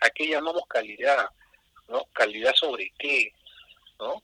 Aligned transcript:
¿A 0.00 0.10
qué 0.10 0.28
llamamos 0.28 0.62
calidad? 0.68 1.28
¿No? 1.88 2.04
¿Calidad 2.12 2.52
sobre 2.54 2.90
qué? 2.98 3.32
¿No? 3.98 4.22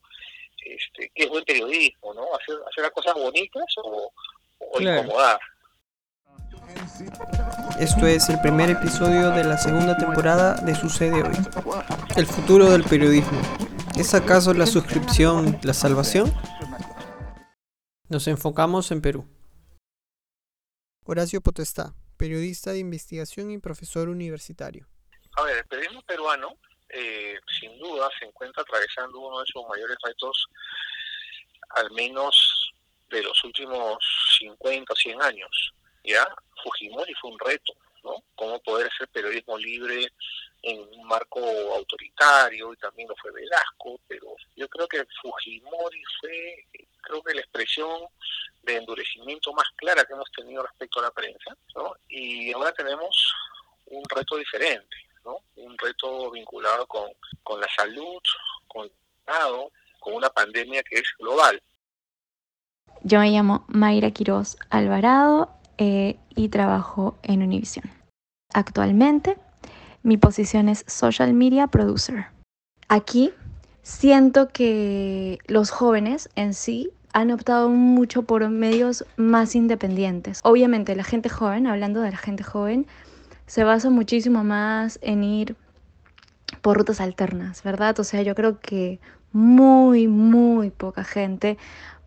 Este, 0.65 1.11
¿Qué 1.15 1.25
es 1.25 1.29
buen 1.29 1.45
periodismo? 1.45 2.15
¿No? 2.15 2.23
¿Hacer, 2.35 2.57
hacer 2.69 2.85
las 2.85 2.91
cosas 2.93 3.15
bonitas 3.15 3.65
o, 3.85 4.13
o 4.59 4.81
incomodar? 4.81 5.39
Esto 7.79 8.07
es 8.07 8.29
el 8.29 8.41
primer 8.41 8.71
episodio 8.71 9.31
de 9.31 9.45
la 9.45 9.59
segunda 9.59 9.97
temporada 9.97 10.55
de 10.55 10.75
Sucede 10.75 11.23
Hoy. 11.23 11.37
El 12.17 12.27
futuro 12.27 12.71
del 12.71 12.85
periodismo. 12.85 13.41
¿Es 13.97 14.15
acaso 14.15 14.55
la 14.55 14.67
suscripción 14.67 15.59
la 15.63 15.75
salvación? 15.75 16.33
Nos 18.09 18.27
enfocamos 18.29 18.91
en 18.91 19.03
Perú. 19.03 19.27
Horacio 21.05 21.41
Potestá, 21.41 21.95
periodista 22.17 22.73
de 22.73 22.79
investigación 22.79 23.51
y 23.51 23.59
profesor 23.59 24.09
universitario. 24.09 24.89
A 25.37 25.43
ver, 25.43 25.59
el 25.59 25.65
periodismo 25.67 26.03
peruano 26.03 26.57
eh, 26.89 27.39
sin 27.59 27.79
duda 27.79 28.09
se 28.19 28.25
encuentra 28.25 28.63
atravesando 28.63 29.19
uno 29.21 29.41
de 29.41 29.47
sus 29.47 29.67
mayores 29.67 29.97
retos, 30.03 30.47
al 31.71 31.91
menos 31.93 32.73
de 33.11 33.23
los 33.23 33.45
últimos 33.45 33.99
50 34.39 34.93
o 34.93 34.97
100 34.97 35.23
años. 35.23 35.73
¿ya? 36.07 36.27
Fujimori 36.63 37.13
fue 37.15 37.31
un 37.31 37.39
reto, 37.39 37.75
¿no? 38.05 38.23
Cómo 38.35 38.59
poder 38.61 38.89
hacer 38.93 39.09
periodismo 39.09 39.59
libre 39.59 40.11
en 40.63 40.81
un 40.81 41.07
marco 41.07 41.41
autoritario 41.75 42.73
y 42.73 42.77
también 42.77 43.09
lo 43.09 43.17
fue 43.17 43.31
Velasco, 43.33 44.01
pero 44.09 44.35
yo 44.57 44.69
creo 44.69 44.89
que 44.89 45.05
Fujimori 45.21 46.03
fue, 46.21 46.67
creo 47.03 47.23
que 47.23 47.35
la 47.35 47.41
expresión 47.41 48.07
de 48.63 48.77
endurecimiento 48.77 49.53
más 49.53 49.69
clara 49.77 50.05
que 50.05 50.13
hemos 50.13 50.31
tenido 50.33 50.63
respecto 50.63 51.01
a 51.01 51.05
la 51.05 51.11
prensa, 51.11 51.57
¿no? 51.75 51.95
Y 52.09 52.53
ahora 52.53 52.73
tenemos 52.73 53.35
un 53.87 54.03
reto 54.09 54.37
diferente, 54.37 54.97
¿no? 55.27 55.41
Un 55.57 55.77
reto 55.77 56.31
vinculado 56.31 56.87
con, 56.87 57.11
con 57.43 57.61
la 57.61 57.69
salud, 57.77 58.19
con 58.67 58.89
con 60.01 60.15
una 60.15 60.31
pandemia 60.31 60.83
que 60.85 61.01
es 61.01 61.09
global. 61.19 61.61
Yo 63.03 63.19
me 63.19 63.31
llamo 63.31 63.65
Mayra 63.69 64.11
Quiroz 64.13 64.57
Alvarado 64.71 65.51
eh, 65.79 66.17
y 66.35 66.49
trabajo 66.49 67.19
en 67.23 67.43
Univision. 67.43 67.91
Actualmente, 68.55 69.37
mi 70.03 70.17
posición 70.17 70.69
es 70.69 70.85
Social 70.87 71.33
Media 71.35 71.67
Producer. 71.67 72.27
Aquí 72.89 73.33
siento 73.83 74.49
que 74.49 75.39
los 75.47 75.71
jóvenes 75.71 76.31
en 76.37 76.55
sí 76.55 76.91
han 77.13 77.33
optado 77.33 77.69
mucho 77.69 78.23
por 78.23 78.49
medios 78.49 79.05
más 79.17 79.57
independientes. 79.57 80.41
Obviamente 80.45 80.95
la 80.95 81.05
gente 81.05 81.29
joven, 81.29 81.67
hablando 81.67 82.01
de 82.01 82.11
la 82.13 82.17
gente 82.17 82.45
joven, 82.45 82.87
se 83.47 83.65
basa 83.65 83.91
muchísimo 83.91 84.45
más 84.45 84.99
en 85.03 85.25
ir 85.25 85.57
por 86.63 86.77
rutas 86.77 87.01
alternas, 87.01 87.63
¿verdad? 87.63 87.99
O 88.01 88.05
sea, 88.05 88.23
yo 88.23 88.35
creo 88.35 88.61
que 88.61 89.01
muy, 89.33 90.09
muy 90.09 90.71
poca 90.71 91.05
gente 91.05 91.59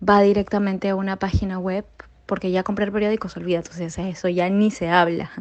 va 0.08 0.22
directamente 0.22 0.90
a 0.90 0.96
una 0.96 1.18
página 1.18 1.60
web 1.60 1.86
porque 2.26 2.52
ya 2.52 2.64
comprar 2.64 2.92
periódicos, 2.92 3.36
olvídate, 3.38 3.70
o 3.70 3.90
sea, 3.90 4.08
eso 4.08 4.30
ya 4.30 4.50
ni 4.50 4.70
se 4.70 4.90
habla. 4.90 5.32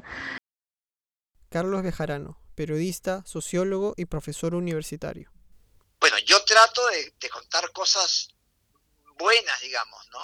Carlos 1.51 1.83
Bejarano, 1.83 2.41
periodista, 2.55 3.23
sociólogo 3.27 3.95
y 3.97 4.07
profesor 4.07 4.55
universitario. 4.55 5.31
Bueno, 6.01 6.17
yo 6.19 6.43
trato 6.45 6.81
de, 6.89 7.29
contar 7.29 7.71
cosas 7.73 8.29
buenas, 9.19 9.61
digamos, 9.61 10.09
¿no? 10.13 10.21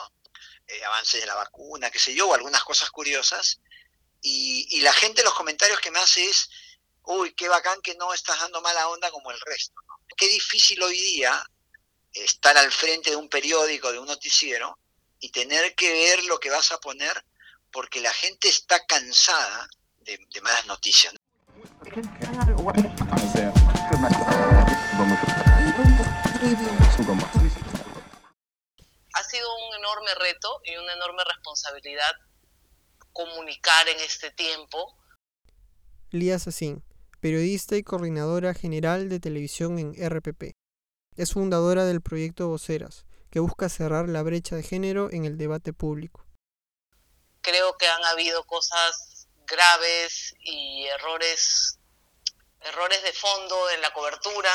Eh, 0.66 0.84
avances 0.84 1.20
de 1.20 1.26
la 1.26 1.34
vacuna, 1.34 1.90
qué 1.90 1.98
sé 1.98 2.14
yo, 2.14 2.28
o 2.28 2.34
algunas 2.34 2.64
cosas 2.64 2.90
curiosas. 2.90 3.60
Y, 4.26 4.80
la 4.80 4.92
gente, 4.94 5.22
los 5.22 5.34
comentarios 5.34 5.78
que 5.80 5.90
me 5.90 5.98
hace 5.98 6.24
es, 6.24 6.48
uy, 7.02 7.34
qué 7.34 7.46
bacán 7.46 7.82
que 7.82 7.94
no 7.94 8.14
estás 8.14 8.40
dando 8.40 8.62
mala 8.62 8.88
onda 8.88 9.10
como 9.10 9.30
el 9.30 9.38
resto. 9.38 9.74
Qué 10.16 10.26
difícil 10.26 10.82
hoy 10.82 10.96
día 10.96 11.44
estar 12.10 12.56
al 12.56 12.72
frente 12.72 13.10
de 13.10 13.16
un 13.16 13.28
periódico, 13.28 13.92
de 13.92 13.98
un 13.98 14.06
noticiero, 14.06 14.78
y 15.20 15.28
tener 15.28 15.74
que 15.74 15.92
ver 15.92 16.24
lo 16.24 16.40
que 16.40 16.48
vas 16.48 16.72
a 16.72 16.80
poner 16.80 17.22
porque 17.70 18.00
la 18.00 18.14
gente 18.14 18.48
está 18.48 18.86
cansada 18.86 19.68
de, 20.00 20.18
malas 20.40 20.66
noticias. 20.68 21.12
Ha 29.12 29.22
sido 29.24 29.56
un 29.68 29.74
enorme 29.76 30.14
reto 30.14 30.60
y 30.64 30.76
una 30.76 30.94
enorme 30.94 31.24
responsabilidad 31.24 32.12
comunicar 33.14 33.88
en 33.88 33.98
este 34.00 34.30
tiempo. 34.32 34.94
Lía 36.10 36.38
Sassin, 36.38 36.84
periodista 37.20 37.76
y 37.76 37.82
coordinadora 37.82 38.52
general 38.52 39.08
de 39.08 39.20
televisión 39.20 39.78
en 39.78 39.94
RPP. 39.94 40.52
Es 41.16 41.32
fundadora 41.32 41.86
del 41.86 42.02
proyecto 42.02 42.48
Voceras, 42.48 43.06
que 43.30 43.40
busca 43.40 43.70
cerrar 43.70 44.10
la 44.10 44.22
brecha 44.22 44.56
de 44.56 44.62
género 44.62 45.08
en 45.10 45.24
el 45.24 45.38
debate 45.38 45.72
público. 45.72 46.26
Creo 47.40 47.76
que 47.78 47.86
han 47.86 48.04
habido 48.04 48.44
cosas 48.44 49.28
graves 49.46 50.34
y 50.40 50.84
errores 50.98 51.78
errores 52.64 53.02
de 53.02 53.12
fondo 53.12 53.70
en 53.70 53.80
la 53.80 53.92
cobertura. 53.92 54.50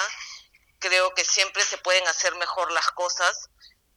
Creo 0.80 1.14
que 1.14 1.24
siempre 1.26 1.64
se 1.64 1.78
pueden 1.78 2.08
hacer 2.08 2.36
mejor 2.36 2.72
las 2.72 2.90
cosas, 2.92 3.50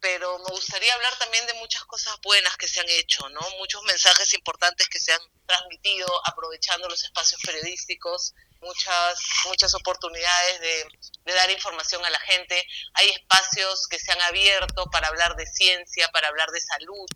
pero 0.03 0.37
me 0.41 0.51
gustaría 0.51 0.93
hablar 0.95 1.17
también 1.17 1.47
de 1.47 1.55
muchas 1.55 1.85
cosas 1.85 2.19
buenas 2.25 2.57
que 2.57 2.67
se 2.67 2.81
han 2.81 2.89
hecho, 2.89 3.29
¿no? 3.29 3.41
Muchos 3.59 3.83
mensajes 3.85 4.35
importantes 4.35 4.89
que 4.89 4.99
se 4.99 5.13
han 5.13 5.21
transmitido 5.47 6.09
aprovechando 6.27 6.89
los 6.89 7.05
espacios 7.05 7.41
periodísticos, 7.41 8.35
muchas, 8.61 9.23
muchas 9.47 9.73
oportunidades 9.77 10.61
de, 10.61 11.33
dar 11.33 11.49
información 11.53 12.05
a 12.05 12.11
la 12.11 12.19
gente. 12.19 12.61
Hay 12.95 13.11
espacios 13.11 13.87
que 13.89 14.01
se 14.01 14.11
han 14.11 14.21
abierto 14.23 14.87
para 14.91 15.07
hablar 15.07 15.37
de 15.37 15.47
ciencia, 15.47 16.09
para 16.13 16.29
hablar 16.29 16.49
de 16.51 16.61
salud. 16.61 17.07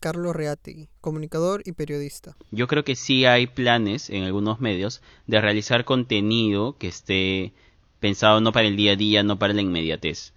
Carlos 0.00 0.34
Reati, 0.34 0.88
comunicador 1.02 1.62
y 1.66 1.72
periodista. 1.72 2.36
Yo 2.50 2.66
creo 2.68 2.84
que 2.84 2.96
sí 2.96 3.26
hay 3.26 3.46
planes 3.46 4.08
en 4.08 4.24
algunos 4.24 4.60
medios 4.60 5.02
de 5.26 5.42
realizar 5.42 5.84
contenido 5.84 6.78
que 6.78 6.88
esté 6.88 7.52
pensado 8.00 8.40
no 8.40 8.52
para 8.52 8.66
el 8.66 8.76
día 8.76 8.92
a 8.92 8.96
día, 8.96 9.22
no 9.22 9.38
para 9.38 9.52
la 9.52 9.62
inmediatez. 9.62 10.33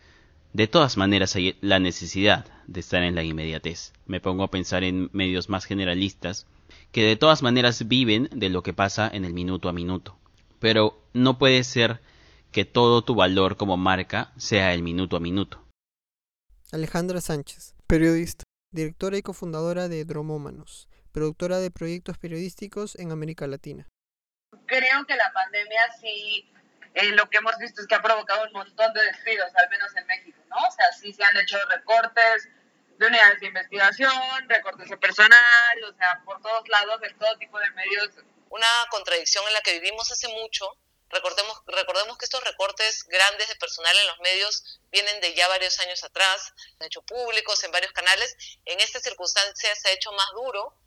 De 0.57 0.67
todas 0.67 0.97
maneras 0.97 1.35
hay 1.35 1.57
la 1.61 1.79
necesidad 1.79 2.45
de 2.65 2.79
estar 2.79 3.03
en 3.03 3.15
la 3.15 3.23
inmediatez. 3.23 3.93
Me 4.07 4.19
pongo 4.19 4.43
a 4.43 4.51
pensar 4.51 4.83
en 4.83 5.09
medios 5.13 5.49
más 5.49 5.65
generalistas 5.65 6.47
que 6.91 7.03
de 7.03 7.15
todas 7.15 7.43
maneras 7.43 7.87
viven 7.87 8.27
de 8.33 8.49
lo 8.49 8.63
que 8.63 8.73
pasa 8.73 9.09
en 9.13 9.23
el 9.23 9.33
minuto 9.33 9.69
a 9.69 9.73
minuto 9.73 10.17
pero 10.59 11.01
no 11.13 11.37
puede 11.37 11.63
ser 11.63 12.01
que 12.51 12.65
todo 12.65 13.03
tu 13.03 13.15
valor 13.15 13.57
como 13.57 13.77
marca 13.77 14.31
sea 14.37 14.73
el 14.73 14.81
minuto 14.81 15.17
a 15.17 15.19
minuto. 15.19 15.63
Alejandra 16.71 17.21
Sánchez, 17.21 17.75
periodista, 17.87 18.43
directora 18.71 19.17
y 19.17 19.21
cofundadora 19.21 19.87
de 19.87 20.03
Dromómanos, 20.05 20.89
productora 21.11 21.59
de 21.59 21.71
proyectos 21.71 22.17
periodísticos 22.17 22.95
en 22.95 23.11
América 23.11 23.47
Latina. 23.47 23.87
Creo 24.65 25.05
que 25.05 25.15
la 25.15 25.31
pandemia 25.33 25.81
sí, 26.01 26.49
eh, 26.93 27.11
lo 27.11 27.29
que 27.29 27.37
hemos 27.37 27.57
visto 27.59 27.81
es 27.81 27.87
que 27.87 27.95
ha 27.95 28.01
provocado 28.01 28.45
un 28.47 28.53
montón 28.53 28.93
de 28.93 29.03
despidos, 29.05 29.51
al 29.55 29.69
menos 29.69 29.95
en 29.95 30.07
México, 30.07 30.36
¿no? 30.49 30.57
O 30.57 30.71
sea, 30.71 30.91
sí 30.93 31.13
se 31.13 31.23
han 31.23 31.37
hecho 31.37 31.57
recortes 31.69 32.47
de 32.97 33.05
unidades 33.05 33.39
de 33.39 33.47
investigación, 33.47 34.49
recortes 34.49 34.89
de 34.89 34.97
personal, 34.97 35.83
o 35.87 35.95
sea, 35.95 36.21
por 36.25 36.41
todos 36.41 36.67
lados, 36.67 36.99
en 37.03 37.17
todo 37.17 37.37
tipo 37.37 37.59
de 37.59 37.71
medios 37.71 38.09
una 38.49 38.67
contradicción 38.89 39.45
en 39.47 39.53
la 39.53 39.61
que 39.61 39.73
vivimos 39.79 40.11
hace 40.11 40.27
mucho. 40.29 40.65
Recordemos, 41.09 41.61
recordemos 41.67 42.17
que 42.17 42.25
estos 42.25 42.43
recortes 42.43 43.05
grandes 43.07 43.47
de 43.47 43.55
personal 43.55 43.95
en 43.97 44.07
los 44.07 44.19
medios 44.19 44.81
vienen 44.91 45.21
de 45.21 45.33
ya 45.35 45.47
varios 45.47 45.79
años 45.79 46.03
atrás, 46.03 46.53
han 46.79 46.87
hecho 46.87 47.01
públicos 47.03 47.63
en 47.63 47.71
varios 47.71 47.93
canales. 47.93 48.35
En 48.65 48.79
esta 48.81 48.99
circunstancia 48.99 49.73
se 49.75 49.87
ha 49.87 49.93
hecho 49.93 50.11
más 50.11 50.29
duro 50.33 50.77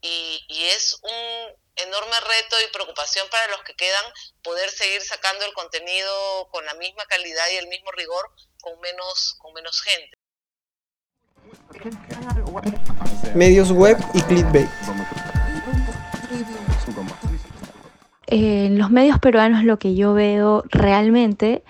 y, 0.00 0.44
y, 0.48 0.64
es 0.64 0.98
un 1.02 1.56
enorme 1.76 2.16
reto 2.20 2.56
y 2.60 2.72
preocupación 2.72 3.28
para 3.30 3.48
los 3.48 3.62
que 3.62 3.74
quedan 3.74 4.04
poder 4.42 4.70
seguir 4.70 5.00
sacando 5.02 5.44
el 5.44 5.52
contenido 5.54 6.48
con 6.50 6.64
la 6.66 6.74
misma 6.74 7.04
calidad 7.06 7.44
y 7.52 7.56
el 7.56 7.68
mismo 7.68 7.90
rigor 7.92 8.30
con 8.60 8.78
menos, 8.80 9.36
con 9.38 9.52
menos 9.54 9.80
gente. 9.82 10.16
Medios 13.34 13.70
web 13.72 13.98
y 14.14 14.22
clickbait. 14.22 14.68
en 18.26 18.78
los 18.78 18.90
medios 18.90 19.18
peruanos 19.18 19.62
lo 19.64 19.78
que 19.78 19.94
yo 19.94 20.14
veo 20.14 20.64
realmente 20.70 21.62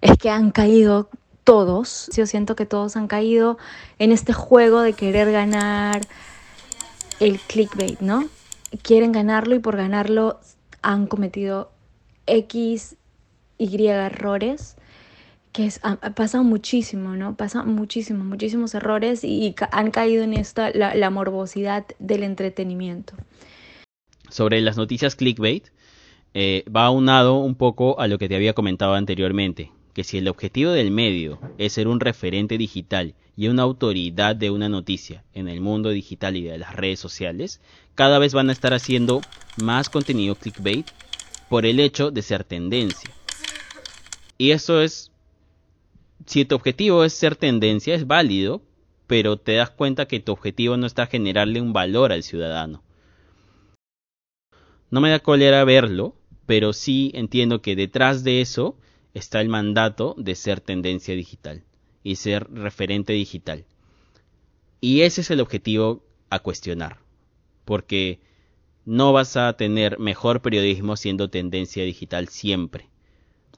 es 0.00 0.16
que 0.16 0.30
han 0.30 0.52
caído 0.52 1.08
todos. 1.42 2.08
Yo 2.14 2.26
siento 2.26 2.54
que 2.54 2.64
todos 2.64 2.96
han 2.96 3.08
caído 3.08 3.58
en 3.98 4.12
este 4.12 4.32
juego 4.32 4.82
de 4.82 4.92
querer 4.92 5.32
ganar 5.32 6.02
el 7.18 7.40
clickbait, 7.40 7.98
¿no? 8.00 8.28
Quieren 8.82 9.12
ganarlo 9.12 9.54
y 9.54 9.58
por 9.58 9.76
ganarlo 9.76 10.40
han 10.80 11.06
cometido 11.06 11.70
X, 12.26 12.96
Y 13.58 13.86
errores 13.86 14.76
que 15.52 15.66
es, 15.66 15.80
pasan 16.16 16.46
muchísimo, 16.46 17.14
¿no? 17.14 17.36
Pasan 17.36 17.74
muchísimos, 17.74 18.26
muchísimos 18.26 18.74
errores 18.74 19.22
y, 19.22 19.54
han 19.70 19.90
caído 19.90 20.24
en 20.24 20.32
esta, 20.32 20.70
la 20.70 21.10
morbosidad 21.10 21.84
del 21.98 22.22
entretenimiento 22.22 23.14
sobre 24.32 24.60
las 24.62 24.76
noticias 24.76 25.14
clickbait, 25.14 25.68
eh, 26.34 26.64
va 26.74 26.86
aunado 26.86 27.38
un 27.38 27.54
poco 27.54 28.00
a 28.00 28.08
lo 28.08 28.18
que 28.18 28.28
te 28.28 28.34
había 28.34 28.54
comentado 28.54 28.94
anteriormente, 28.94 29.70
que 29.92 30.04
si 30.04 30.18
el 30.18 30.28
objetivo 30.28 30.70
del 30.70 30.90
medio 30.90 31.38
es 31.58 31.74
ser 31.74 31.86
un 31.86 32.00
referente 32.00 32.56
digital 32.56 33.14
y 33.36 33.48
una 33.48 33.62
autoridad 33.62 34.34
de 34.34 34.50
una 34.50 34.70
noticia 34.70 35.22
en 35.34 35.48
el 35.48 35.60
mundo 35.60 35.90
digital 35.90 36.36
y 36.36 36.42
de 36.42 36.56
las 36.56 36.74
redes 36.74 36.98
sociales, 36.98 37.60
cada 37.94 38.18
vez 38.18 38.34
van 38.34 38.48
a 38.48 38.52
estar 38.52 38.74
haciendo 38.74 39.20
más 39.62 39.88
contenido 39.88 40.34
clickbait 40.34 40.86
por 41.48 41.66
el 41.66 41.80
hecho 41.80 42.10
de 42.10 42.22
ser 42.22 42.44
tendencia. 42.44 43.10
Y 44.38 44.52
eso 44.52 44.80
es, 44.80 45.12
si 46.26 46.44
tu 46.44 46.54
objetivo 46.54 47.04
es 47.04 47.12
ser 47.12 47.36
tendencia, 47.36 47.94
es 47.94 48.06
válido, 48.06 48.62
pero 49.06 49.36
te 49.36 49.54
das 49.54 49.70
cuenta 49.70 50.06
que 50.06 50.20
tu 50.20 50.32
objetivo 50.32 50.76
no 50.76 50.86
está 50.86 51.06
generarle 51.06 51.60
un 51.60 51.72
valor 51.72 52.12
al 52.12 52.22
ciudadano. 52.22 52.82
No 54.90 55.00
me 55.00 55.10
da 55.10 55.20
cólera 55.20 55.64
verlo, 55.64 56.16
pero 56.46 56.72
sí 56.72 57.12
entiendo 57.14 57.62
que 57.62 57.76
detrás 57.76 58.24
de 58.24 58.40
eso 58.40 58.76
está 59.14 59.40
el 59.40 59.48
mandato 59.48 60.14
de 60.18 60.34
ser 60.34 60.60
tendencia 60.60 61.14
digital 61.14 61.64
y 62.02 62.16
ser 62.16 62.50
referente 62.52 63.12
digital. 63.12 63.64
Y 64.80 65.02
ese 65.02 65.20
es 65.20 65.30
el 65.30 65.40
objetivo 65.40 66.04
a 66.30 66.38
cuestionar, 66.38 66.98
porque 67.64 68.20
no 68.84 69.12
vas 69.12 69.36
a 69.36 69.52
tener 69.56 69.98
mejor 69.98 70.42
periodismo 70.42 70.96
siendo 70.96 71.30
tendencia 71.30 71.84
digital 71.84 72.28
siempre. 72.28 72.88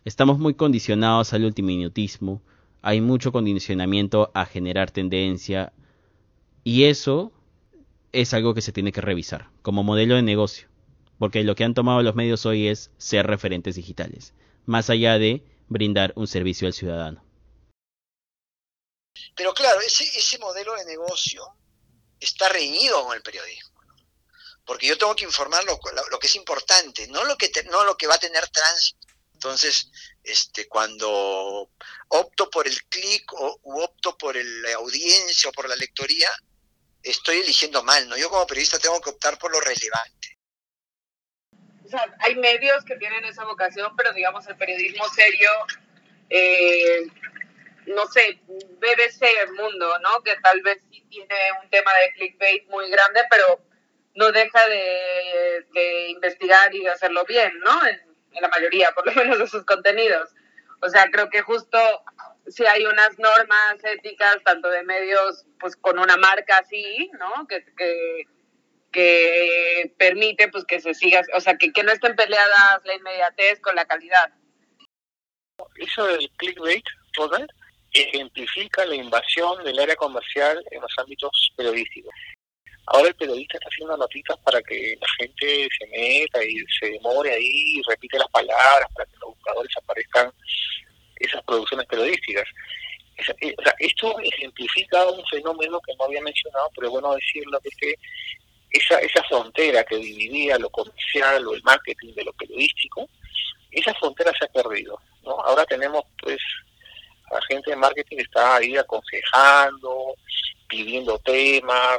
Estamos 0.04 0.38
muy 0.38 0.54
condicionados 0.54 1.32
al 1.32 1.44
ultiminutismo, 1.44 2.42
hay 2.82 3.00
mucho 3.00 3.32
condicionamiento 3.32 4.30
a 4.34 4.44
generar 4.44 4.90
tendencia 4.90 5.72
y 6.62 6.84
eso 6.84 7.32
es 8.12 8.32
algo 8.34 8.54
que 8.54 8.60
se 8.60 8.72
tiene 8.72 8.92
que 8.92 9.00
revisar 9.00 9.48
como 9.62 9.82
modelo 9.82 10.14
de 10.16 10.22
negocio, 10.22 10.68
porque 11.18 11.42
lo 11.44 11.54
que 11.54 11.64
han 11.64 11.74
tomado 11.74 12.02
los 12.02 12.14
medios 12.14 12.46
hoy 12.46 12.68
es 12.68 12.90
ser 12.98 13.26
referentes 13.26 13.74
digitales, 13.74 14.34
más 14.66 14.90
allá 14.90 15.18
de 15.18 15.42
brindar 15.68 16.12
un 16.16 16.26
servicio 16.26 16.66
al 16.66 16.74
ciudadano. 16.74 17.24
Pero 19.34 19.52
claro, 19.54 19.80
ese, 19.80 20.38
modelo 20.38 20.74
de 20.74 20.84
negocio 20.84 21.42
está 22.20 22.48
reñido 22.48 23.04
con 23.04 23.16
el 23.16 23.22
periodismo, 23.22 23.73
porque 24.64 24.86
yo 24.86 24.98
tengo 24.98 25.14
que 25.14 25.24
informar 25.24 25.64
lo, 25.64 25.78
lo, 26.10 26.18
que 26.18 26.26
es 26.26 26.36
importante, 26.36 27.06
no 27.08 27.24
lo 27.24 27.36
que, 27.36 27.50
no 27.70 27.84
lo 27.84 27.96
que 27.96 28.06
va 28.06 28.14
a 28.14 28.18
tener 28.18 28.48
tránsito. 28.48 29.06
Entonces, 29.34 29.90
este, 30.22 30.68
cuando 30.68 31.70
opto 32.08 32.48
por 32.48 32.66
el 32.66 32.82
clic 32.84 33.30
o 33.34 33.58
opto 33.62 34.16
por 34.16 34.36
la 34.36 34.74
audiencia 34.76 35.50
o 35.50 35.52
por 35.52 35.68
la 35.68 35.76
lectoría, 35.76 36.30
estoy 37.02 37.40
eligiendo 37.40 37.82
mal, 37.82 38.08
¿no? 38.08 38.16
Yo 38.16 38.30
como 38.30 38.46
periodista 38.46 38.78
tengo 38.78 39.00
que 39.00 39.10
optar 39.10 39.38
por 39.38 39.52
lo 39.52 39.60
relevante. 39.60 40.38
O 41.84 41.88
sea, 41.88 42.02
hay 42.20 42.34
medios 42.36 42.82
que 42.84 42.96
tienen 42.96 43.24
esa 43.26 43.44
vocación, 43.44 43.94
pero 43.96 44.12
digamos 44.14 44.46
el 44.46 44.56
periodismo 44.56 45.06
serio, 45.10 45.50
eh, 46.30 47.06
no 47.86 48.06
sé, 48.06 48.40
BBC 48.80 49.26
Mundo, 49.54 49.98
¿no? 49.98 50.22
Que 50.22 50.34
tal 50.36 50.62
vez 50.62 50.82
sí 50.90 51.04
tiene 51.10 51.36
un 51.62 51.68
tema 51.68 51.92
de 51.92 52.12
clickbait 52.14 52.66
muy 52.68 52.90
grande, 52.90 53.20
pero 53.28 53.62
no 54.14 54.32
deja 54.32 54.68
de, 54.68 55.66
de 55.72 56.08
investigar 56.10 56.74
y 56.74 56.82
de 56.82 56.90
hacerlo 56.90 57.24
bien, 57.26 57.52
¿no? 57.60 57.72
en 58.34 58.42
la 58.42 58.48
mayoría, 58.48 58.90
por 58.92 59.06
lo 59.06 59.12
menos 59.14 59.38
de 59.38 59.46
sus 59.46 59.64
contenidos. 59.64 60.30
O 60.80 60.88
sea, 60.88 61.08
creo 61.10 61.30
que 61.30 61.40
justo 61.42 61.78
si 62.46 62.66
hay 62.66 62.84
unas 62.84 63.18
normas 63.18 63.82
éticas, 63.84 64.42
tanto 64.44 64.68
de 64.68 64.82
medios, 64.82 65.46
pues 65.58 65.76
con 65.76 65.98
una 65.98 66.16
marca 66.16 66.58
así, 66.58 67.10
¿no? 67.18 67.46
Que, 67.46 67.64
que, 67.76 68.26
permite 69.98 70.48
pues 70.48 70.64
que 70.64 70.78
se 70.78 70.94
siga, 70.94 71.22
o 71.34 71.40
sea, 71.40 71.56
que, 71.56 71.72
que 71.72 71.82
no 71.82 71.90
estén 71.90 72.14
peleadas 72.14 72.80
la 72.84 72.94
inmediatez 72.94 73.60
con 73.60 73.74
la 73.74 73.86
calidad. 73.86 74.32
Eso 75.76 76.06
del 76.06 76.30
clickbait, 76.36 76.84
¿verdad? 77.18 77.46
ejemplifica 77.92 78.84
la 78.84 78.96
invasión 78.96 79.64
del 79.64 79.78
área 79.78 79.96
comercial 79.96 80.62
en 80.70 80.80
los 80.80 80.92
ámbitos 80.98 81.52
periodísticos. 81.56 82.12
Ahora 82.86 83.08
el 83.08 83.14
periodista 83.14 83.56
está 83.56 83.68
haciendo 83.68 83.96
notitas 83.96 84.36
para 84.44 84.60
que 84.62 84.96
la 85.00 85.06
gente 85.18 85.68
se 85.78 85.86
meta 85.86 86.44
y 86.44 86.56
se 86.78 86.90
demore 86.90 87.32
ahí 87.32 87.78
y 87.78 87.82
repite 87.88 88.18
las 88.18 88.28
palabras 88.28 88.88
para 88.94 89.06
que 89.06 89.16
los 89.20 89.34
buscadores 89.34 89.76
aparezcan 89.76 90.30
esas 91.16 91.42
producciones 91.44 91.86
periodísticas. 91.86 92.46
Eh, 93.16 93.54
o 93.56 93.62
sea, 93.62 93.74
esto 93.78 94.18
ejemplifica 94.18 95.06
un 95.06 95.24
fenómeno 95.26 95.80
que 95.80 95.94
no 95.96 96.04
había 96.04 96.20
mencionado, 96.20 96.68
pero 96.74 96.88
es 96.88 96.92
bueno 96.92 97.14
decirlo, 97.14 97.60
que 97.60 97.68
es 97.68 97.76
que 97.76 97.94
esa, 98.70 98.98
esa 98.98 99.22
frontera 99.24 99.84
que 99.84 99.96
dividía 99.96 100.58
lo 100.58 100.68
comercial 100.70 101.46
o 101.46 101.54
el 101.54 101.62
marketing 101.62 102.12
de 102.14 102.24
lo 102.24 102.32
periodístico, 102.32 103.08
esa 103.70 103.94
frontera 103.94 104.32
se 104.38 104.44
ha 104.44 104.48
perdido. 104.48 105.00
¿no? 105.22 105.32
Ahora 105.40 105.64
tenemos 105.64 106.04
pues 106.20 106.38
la 107.30 107.40
gente 107.48 107.70
de 107.70 107.76
marketing 107.76 108.18
está 108.18 108.56
ahí 108.56 108.76
aconsejando, 108.76 110.14
pidiendo 110.68 111.18
temas, 111.20 111.98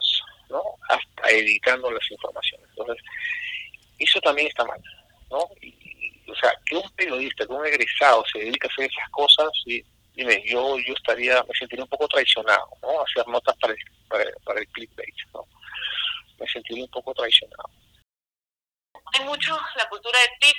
¿no? 0.49 0.61
hasta 0.89 1.29
editando 1.29 1.91
las 1.91 2.11
informaciones. 2.11 2.67
Entonces, 2.69 3.03
eso 3.99 4.19
también 4.21 4.47
está 4.47 4.63
mal. 4.65 4.81
¿no? 5.29 5.49
o 6.27 6.35
sea, 6.35 6.53
que 6.65 6.75
un 6.75 6.89
periodista, 6.91 7.45
que 7.45 7.53
un 7.53 7.65
egresado 7.65 8.23
se 8.31 8.39
dedique 8.39 8.67
a 8.67 8.71
hacer 8.71 8.85
esas 8.85 9.09
cosas, 9.11 9.49
y, 9.65 9.83
dime, 10.13 10.43
yo 10.45 10.77
yo 10.79 10.93
estaría, 10.93 11.43
me 11.43 11.53
sentiría 11.57 11.83
un 11.83 11.89
poco 11.89 12.07
traicionado, 12.07 12.67
¿no? 12.81 13.01
Hacer 13.01 13.27
notas 13.27 13.55
para 13.57 13.73
el, 13.73 13.79
para, 14.43 14.59
el 14.59 14.67
clickbait, 14.69 15.15
¿no? 15.33 15.45
Me 16.39 16.47
sentiría 16.47 16.83
un 16.83 16.91
poco 16.91 17.13
traicionado. 17.13 17.69
Hay 19.13 19.25
mucho 19.25 19.57
la 19.75 19.87
cultura 19.87 20.19
de 20.19 20.37
click, 20.39 20.57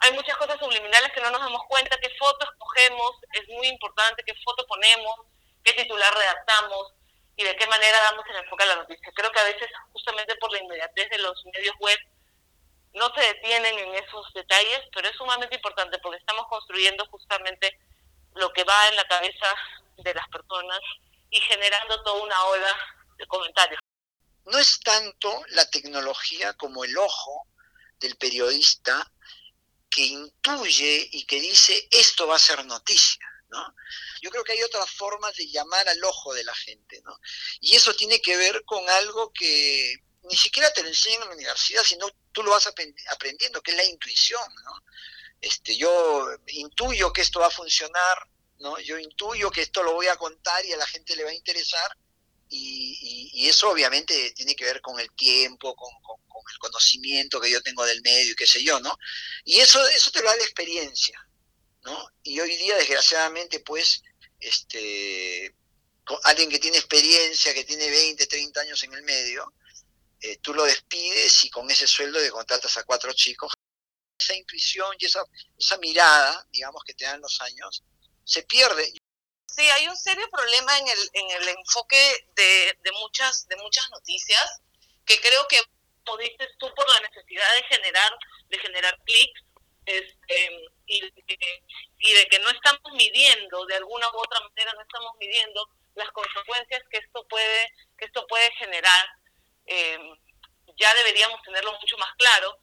hay 0.00 0.12
muchas 0.12 0.36
cosas 0.36 0.58
subliminales 0.58 1.10
que 1.12 1.20
no 1.20 1.30
nos 1.30 1.40
damos 1.40 1.62
cuenta, 1.68 1.98
qué 2.00 2.10
fotos 2.18 2.48
cogemos, 2.58 3.12
es 3.32 3.48
muy 3.48 3.66
importante 3.68 4.22
qué 4.26 4.34
foto 4.44 4.66
ponemos, 4.66 5.16
qué 5.64 5.72
titular 5.72 6.12
redactamos, 6.14 6.92
y 7.40 7.44
de 7.44 7.56
qué 7.56 7.66
manera 7.68 7.98
damos 8.02 8.24
el 8.28 8.36
enfoque 8.36 8.64
a 8.64 8.66
la 8.66 8.76
noticia. 8.76 9.12
Creo 9.14 9.32
que 9.32 9.40
a 9.40 9.44
veces, 9.44 9.66
justamente 9.92 10.36
por 10.36 10.52
la 10.52 10.58
inmediatez 10.58 11.08
de 11.08 11.18
los 11.18 11.42
medios 11.46 11.74
web, 11.78 11.98
no 12.92 13.10
se 13.14 13.22
detienen 13.22 13.78
en 13.78 13.94
esos 13.94 14.30
detalles, 14.34 14.82
pero 14.92 15.08
es 15.08 15.16
sumamente 15.16 15.54
importante 15.54 15.98
porque 16.00 16.18
estamos 16.18 16.46
construyendo 16.48 17.06
justamente 17.06 17.78
lo 18.34 18.52
que 18.52 18.64
va 18.64 18.88
en 18.88 18.96
la 18.96 19.08
cabeza 19.08 19.46
de 19.96 20.12
las 20.12 20.28
personas 20.28 20.80
y 21.30 21.40
generando 21.40 22.02
toda 22.02 22.22
una 22.22 22.44
ola 22.44 22.76
de 23.16 23.26
comentarios. 23.26 23.80
No 24.44 24.58
es 24.58 24.78
tanto 24.80 25.42
la 25.48 25.64
tecnología 25.70 26.52
como 26.54 26.84
el 26.84 26.94
ojo 26.98 27.46
del 28.00 28.16
periodista 28.16 29.10
que 29.88 30.02
intuye 30.02 31.08
y 31.10 31.24
que 31.24 31.40
dice 31.40 31.88
esto 31.90 32.26
va 32.26 32.36
a 32.36 32.38
ser 32.38 32.66
noticia. 32.66 33.29
¿No? 33.50 33.74
Yo 34.22 34.30
creo 34.30 34.44
que 34.44 34.52
hay 34.52 34.62
otras 34.62 34.90
formas 34.90 35.34
de 35.36 35.48
llamar 35.48 35.88
al 35.88 36.02
ojo 36.04 36.34
de 36.34 36.44
la 36.44 36.54
gente, 36.54 37.00
¿no? 37.02 37.18
Y 37.60 37.76
eso 37.76 37.94
tiene 37.94 38.20
que 38.20 38.36
ver 38.36 38.64
con 38.64 38.88
algo 38.88 39.32
que 39.32 39.96
ni 40.22 40.36
siquiera 40.36 40.72
te 40.72 40.82
lo 40.82 40.88
enseñan 40.88 41.22
en 41.22 41.28
la 41.28 41.34
universidad, 41.34 41.82
sino 41.82 42.08
tú 42.32 42.42
lo 42.42 42.50
vas 42.50 42.66
aprendiendo, 42.66 43.62
que 43.62 43.70
es 43.72 43.76
la 43.76 43.84
intuición, 43.84 44.54
¿no? 44.64 44.72
Este, 45.40 45.76
yo 45.76 46.28
intuyo 46.48 47.12
que 47.12 47.22
esto 47.22 47.40
va 47.40 47.46
a 47.46 47.50
funcionar, 47.50 48.18
¿no? 48.58 48.78
Yo 48.80 48.98
intuyo 48.98 49.50
que 49.50 49.62
esto 49.62 49.82
lo 49.82 49.94
voy 49.94 50.06
a 50.06 50.16
contar 50.16 50.64
y 50.64 50.72
a 50.72 50.76
la 50.76 50.86
gente 50.86 51.16
le 51.16 51.24
va 51.24 51.30
a 51.30 51.34
interesar, 51.34 51.96
y, 52.50 53.48
eso 53.48 53.70
obviamente 53.70 54.32
tiene 54.32 54.54
que 54.54 54.64
ver 54.64 54.80
con 54.80 54.98
el 55.00 55.10
tiempo, 55.12 55.74
con, 55.74 55.90
el 56.52 56.58
conocimiento 56.58 57.40
que 57.40 57.50
yo 57.50 57.62
tengo 57.62 57.84
del 57.84 58.02
medio 58.02 58.32
y 58.32 58.34
qué 58.34 58.46
sé 58.46 58.62
yo, 58.62 58.80
¿no? 58.80 58.96
Y 59.44 59.60
eso, 59.60 59.86
eso 59.88 60.10
te 60.10 60.20
lo 60.20 60.28
da 60.28 60.36
la 60.36 60.42
experiencia, 60.42 61.24
¿no? 61.82 62.08
Y 62.22 62.40
hoy 62.40 62.56
día, 62.56 62.76
desgraciadamente, 62.76 63.60
pues, 63.60 64.02
este, 64.38 65.54
alguien 66.24 66.50
que 66.50 66.58
tiene 66.58 66.78
experiencia, 66.78 67.54
que 67.54 67.64
tiene 67.64 67.88
20, 67.88 68.26
30 68.26 68.60
años 68.60 68.82
en 68.84 68.94
el 68.94 69.02
medio, 69.02 69.52
eh, 70.20 70.38
tú 70.38 70.52
lo 70.52 70.64
despides 70.64 71.44
y 71.44 71.50
con 71.50 71.70
ese 71.70 71.86
sueldo 71.86 72.20
de 72.20 72.30
contratas 72.30 72.76
a 72.76 72.84
cuatro 72.84 73.12
chicos. 73.12 73.52
Esa 74.18 74.34
intuición 74.34 74.94
y 74.98 75.06
esa, 75.06 75.22
esa 75.58 75.78
mirada, 75.78 76.46
digamos, 76.50 76.82
que 76.84 76.94
te 76.94 77.04
dan 77.04 77.20
los 77.20 77.40
años, 77.40 77.82
se 78.24 78.42
pierde. 78.42 78.92
Sí, 79.46 79.62
hay 79.62 79.88
un 79.88 79.96
serio 79.96 80.28
problema 80.30 80.78
en 80.78 80.88
el, 80.88 81.10
en 81.14 81.30
el 81.30 81.48
enfoque 81.48 82.26
de, 82.36 82.78
de, 82.82 82.92
muchas, 82.92 83.48
de 83.48 83.56
muchas 83.56 83.90
noticias, 83.90 84.60
que 85.06 85.20
creo 85.20 85.46
que, 85.48 85.60
como 86.04 86.18
dices 86.18 86.48
tú, 86.58 86.72
por 86.74 86.88
la 86.88 87.08
necesidad 87.08 87.52
de 87.54 87.62
generar, 87.74 88.12
de 88.48 88.58
generar 88.58 88.98
clics, 89.04 89.42
este, 89.86 90.70
y, 90.86 91.04
y 91.98 92.12
de 92.14 92.26
que 92.26 92.38
no 92.40 92.50
estamos 92.50 92.92
midiendo, 92.92 93.64
de 93.66 93.76
alguna 93.76 94.08
u 94.10 94.18
otra 94.18 94.40
manera 94.40 94.72
no 94.74 94.82
estamos 94.82 95.12
midiendo 95.18 95.68
las 95.94 96.10
consecuencias 96.10 96.82
que 96.90 96.98
esto 96.98 97.26
puede, 97.28 97.72
que 97.98 98.06
esto 98.06 98.26
puede 98.26 98.50
generar, 98.52 99.08
eh, 99.66 99.98
ya 100.76 100.94
deberíamos 100.94 101.42
tenerlo 101.42 101.72
mucho 101.72 101.96
más 101.98 102.12
claro, 102.14 102.58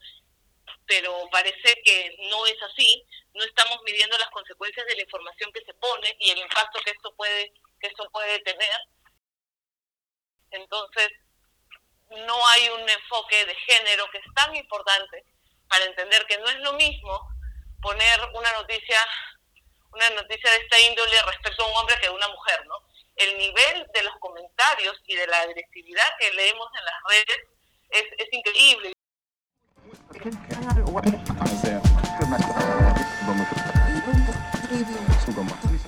pero 0.86 1.28
parece 1.30 1.80
que 1.84 2.16
no 2.30 2.46
es 2.46 2.56
así, 2.62 3.04
no 3.34 3.44
estamos 3.44 3.78
midiendo 3.84 4.16
las 4.18 4.30
consecuencias 4.30 4.86
de 4.86 4.96
la 4.96 5.02
información 5.02 5.52
que 5.52 5.64
se 5.64 5.74
pone 5.74 6.16
y 6.18 6.30
el 6.30 6.38
impacto 6.38 6.80
que 6.80 6.90
esto 6.90 7.14
puede, 7.14 7.52
que 7.80 7.88
esto 7.88 8.08
puede 8.10 8.38
tener. 8.40 8.80
Entonces, 10.50 11.08
no 12.10 12.48
hay 12.48 12.68
un 12.70 12.88
enfoque 12.88 13.44
de 13.44 13.54
género 13.54 14.08
que 14.10 14.18
es 14.18 14.34
tan 14.34 14.54
importante 14.56 15.24
para 15.68 15.84
entender 15.84 16.24
que 16.26 16.38
no 16.38 16.48
es 16.48 16.58
lo 16.60 16.72
mismo 16.74 17.28
poner 17.80 18.20
una 18.34 18.52
noticia 18.52 18.98
una 19.92 20.10
noticia 20.10 20.50
de 20.50 20.56
esta 20.58 20.80
índole 20.80 21.16
respecto 21.26 21.64
a 21.64 21.66
un 21.66 21.76
hombre 21.76 21.96
que 22.00 22.08
a 22.08 22.12
una 22.12 22.28
mujer, 22.28 22.66
¿no? 22.66 22.74
El 23.16 23.36
nivel 23.38 23.86
de 23.92 24.02
los 24.02 24.14
comentarios 24.20 25.00
y 25.06 25.16
de 25.16 25.26
la 25.26 25.40
agresividad 25.40 26.04
que 26.20 26.32
leemos 26.32 26.68
en 26.78 26.84
las 26.84 26.94
redes 27.08 27.38
es, 27.90 28.04
es 28.18 28.28
increíble. 28.32 28.92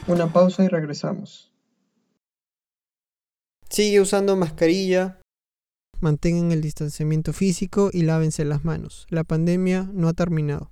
Una 0.07 0.33
pausa 0.33 0.65
y 0.65 0.69
regresamos. 0.69 1.53
Sigue 3.69 4.01
usando 4.01 4.35
mascarilla. 4.35 5.20
Mantengan 6.01 6.51
el 6.51 6.63
distanciamiento 6.63 7.35
físico 7.35 7.91
y 7.93 8.03
lávense 8.03 8.45
las 8.47 8.65
manos. 8.65 9.07
La 9.11 9.23
pandemia 9.23 9.91
no 9.93 10.09
ha 10.09 10.15
terminado. 10.15 10.71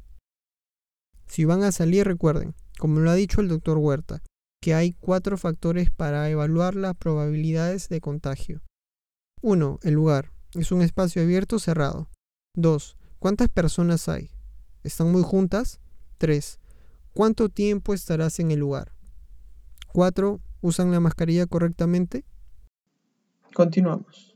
Si 1.27 1.45
van 1.45 1.63
a 1.63 1.73
salir, 1.73 2.07
recuerden, 2.07 2.55
como 2.79 3.01
lo 3.01 3.11
ha 3.11 3.15
dicho 3.15 3.43
el 3.43 3.49
doctor 3.49 3.77
Huerta, 3.77 4.23
que 4.63 4.73
hay 4.73 4.93
cuatro 4.95 5.37
factores 5.37 5.91
para 5.91 6.31
evaluar 6.31 6.75
las 6.75 6.97
probabilidades 6.97 7.91
de 7.91 8.01
contagio. 8.01 8.63
1. 9.43 9.81
El 9.83 9.95
lugar. 9.95 10.33
¿Es 10.55 10.73
un 10.73 10.81
espacio 10.81 11.23
abierto 11.23 11.57
o 11.57 11.59
cerrado? 11.59 12.09
2. 12.55 12.97
¿Cuántas 13.19 13.51
personas 13.51 14.09
hay? 14.09 14.31
¿Están 14.83 15.13
muy 15.13 15.23
juntas? 15.23 15.81
3. 16.17 16.59
¿Cuánto 17.13 17.51
tiempo 17.51 17.93
estarás 17.93 18.41
en 18.41 18.51
el 18.51 18.61
lugar? 18.61 18.93
4. 19.93 20.41
¿Usan 20.63 20.91
la 20.91 21.01
mascarilla 21.01 21.47
correctamente? 21.47 22.25
Continuamos. 23.55 24.28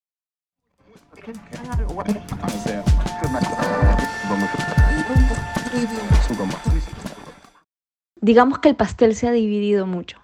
Digamos 8.20 8.58
que 8.58 8.68
el 8.68 8.76
pastel 8.76 9.14
se 9.14 9.28
ha 9.28 9.32
dividido 9.32 9.86
mucho, 9.86 10.18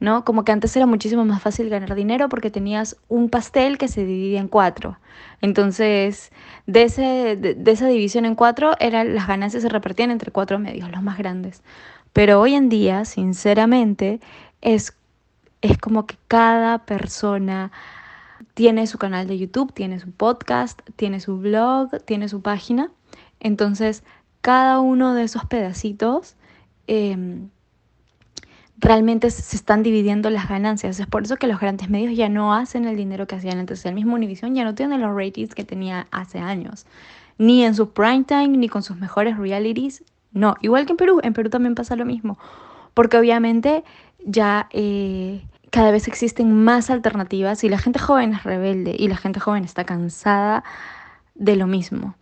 ¿no? 0.00 0.24
Como 0.24 0.44
que 0.44 0.52
antes 0.52 0.74
era 0.76 0.86
muchísimo 0.86 1.24
más 1.24 1.42
fácil 1.42 1.68
ganar 1.68 1.94
dinero 1.94 2.28
porque 2.28 2.50
tenías 2.50 2.96
un 3.08 3.28
pastel 3.28 3.78
que 3.78 3.88
se 3.88 4.04
dividía 4.04 4.40
en 4.40 4.48
cuatro. 4.48 4.98
Entonces, 5.40 6.32
de, 6.66 6.82
ese, 6.84 7.36
de, 7.36 7.70
esa 7.70 7.88
división 7.88 8.24
en 8.24 8.34
cuatro, 8.34 8.72
eran, 8.80 9.14
las 9.14 9.26
ganancias 9.26 9.62
se 9.62 9.68
repartían 9.68 10.10
entre 10.10 10.30
cuatro 10.30 10.58
medios, 10.58 10.90
los 10.90 11.02
más 11.02 11.18
grandes. 11.18 11.62
Pero 12.12 12.40
hoy 12.40 12.54
en 12.54 12.68
día, 12.68 13.04
sinceramente, 13.04 14.20
es, 14.60 14.94
es 15.60 15.78
como 15.78 16.06
que 16.06 16.16
cada 16.28 16.78
persona 16.78 17.70
tiene 18.54 18.86
su 18.86 18.98
canal 18.98 19.26
de 19.26 19.38
YouTube, 19.38 19.72
tiene 19.72 19.98
su 20.00 20.10
podcast, 20.10 20.80
tiene 20.96 21.20
su 21.20 21.38
blog, 21.38 22.02
tiene 22.04 22.28
su 22.28 22.42
página. 22.42 22.90
Entonces, 23.40 24.04
cada 24.40 24.80
uno 24.80 25.14
de 25.14 25.24
esos 25.24 25.44
pedacitos 25.46 26.36
em, 26.86 27.48
realmente 28.78 29.30
se 29.30 29.56
están 29.56 29.82
dividiendo 29.82 30.28
las 30.30 30.48
ganancias. 30.48 30.98
Es 30.98 31.06
por 31.06 31.22
eso 31.22 31.36
que 31.36 31.46
los 31.46 31.60
grandes 31.60 31.88
medios 31.88 32.16
ya 32.16 32.28
no 32.28 32.54
hacen 32.54 32.84
el 32.84 32.96
dinero 32.96 33.26
que 33.26 33.36
hacían 33.36 33.58
antes. 33.58 33.86
El 33.86 33.94
mismo 33.94 34.14
Univision 34.14 34.54
ya 34.54 34.64
no 34.64 34.74
tiene 34.74 34.98
los 34.98 35.14
ratings 35.14 35.54
que 35.54 35.64
tenía 35.64 36.08
hace 36.10 36.38
años. 36.38 36.86
Ni 37.38 37.64
en 37.64 37.74
su 37.74 37.90
prime 37.90 38.24
time, 38.24 38.48
ni 38.48 38.68
con 38.68 38.82
sus 38.82 38.96
mejores 38.96 39.38
realities. 39.38 40.04
No, 40.32 40.56
igual 40.60 40.86
que 40.86 40.92
en 40.92 40.96
Perú. 40.96 41.20
En 41.22 41.32
Perú 41.32 41.50
también 41.50 41.74
pasa 41.74 41.96
lo 41.96 42.04
mismo. 42.04 42.38
Porque 42.94 43.16
obviamente 43.16 43.84
ya 44.24 44.68
eh, 44.72 45.42
cada 45.72 45.90
vez 45.90 46.06
existen 46.06 46.64
más 46.64 46.90
alternativas 46.90 47.64
y 47.64 47.68
la 47.68 47.78
gente 47.78 47.98
joven 47.98 48.34
es 48.34 48.44
rebelde 48.44 48.94
y 48.96 49.08
la 49.08 49.16
gente 49.16 49.40
joven 49.40 49.64
está 49.64 49.84
cansada 49.84 50.62
de 51.34 51.56
lo 51.56 51.66
mismo. 51.66 52.16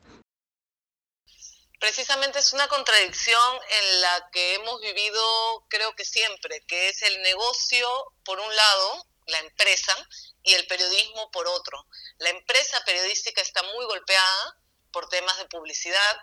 Precisamente 1.80 2.38
es 2.38 2.52
una 2.52 2.68
contradicción 2.68 3.54
en 3.80 4.00
la 4.02 4.30
que 4.32 4.54
hemos 4.54 4.80
vivido 4.80 5.66
creo 5.68 5.94
que 5.96 6.04
siempre, 6.04 6.62
que 6.68 6.90
es 6.90 7.02
el 7.02 7.20
negocio 7.22 7.86
por 8.24 8.38
un 8.38 8.54
lado, 8.54 9.06
la 9.26 9.38
empresa, 9.40 9.94
y 10.42 10.54
el 10.54 10.66
periodismo 10.66 11.30
por 11.30 11.46
otro. 11.48 11.86
La 12.18 12.30
empresa 12.30 12.80
periodística 12.86 13.40
está 13.40 13.62
muy 13.74 13.84
golpeada 13.86 14.58
por 14.92 15.08
temas 15.08 15.36
de 15.38 15.46
publicidad, 15.46 16.20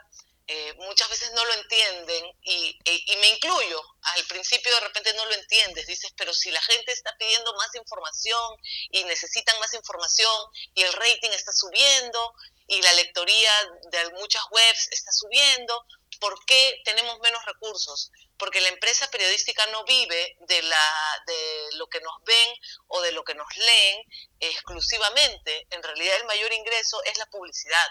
eh, 0.49 0.73
muchas 0.77 1.09
veces 1.09 1.31
no 1.33 1.43
lo 1.43 1.53
entienden 1.55 2.25
y, 2.41 2.79
e, 2.85 3.03
y, 3.05 3.15
me 3.17 3.27
incluyo. 3.27 3.81
Al 4.15 4.23
principio 4.25 4.73
de 4.73 4.79
repente 4.79 5.13
no 5.13 5.25
lo 5.25 5.33
entiendes, 5.33 5.85
dices, 5.87 6.13
pero 6.15 6.33
si 6.33 6.51
la 6.51 6.61
gente 6.61 6.93
está 6.93 7.13
pidiendo 7.17 7.53
más 7.55 7.75
información 7.75 8.55
y 8.91 9.03
necesitan 9.03 9.59
más 9.59 9.73
información 9.73 10.33
y 10.73 10.83
el 10.83 10.93
rating 10.93 11.31
está 11.31 11.51
subiendo 11.51 12.33
y 12.67 12.81
la 12.81 12.93
lectoría 12.93 13.51
de 13.91 14.09
muchas 14.11 14.43
webs 14.49 14.87
está 14.91 15.11
subiendo, 15.11 15.85
¿por 16.21 16.43
qué 16.45 16.81
tenemos 16.85 17.19
menos 17.19 17.43
recursos? 17.43 18.11
Porque 18.37 18.61
la 18.61 18.69
empresa 18.69 19.11
periodística 19.11 19.65
no 19.67 19.83
vive 19.83 20.37
de, 20.47 20.61
la, 20.61 21.23
de 21.25 21.69
lo 21.73 21.87
que 21.87 21.99
nos 21.99 22.23
ven 22.23 22.53
o 22.87 23.01
de 23.01 23.11
lo 23.11 23.25
que 23.25 23.35
nos 23.35 23.53
leen 23.57 24.01
exclusivamente. 24.39 25.67
En 25.71 25.83
realidad 25.83 26.15
el 26.17 26.25
mayor 26.25 26.53
ingreso 26.53 27.03
es 27.03 27.17
la 27.17 27.25
publicidad 27.25 27.87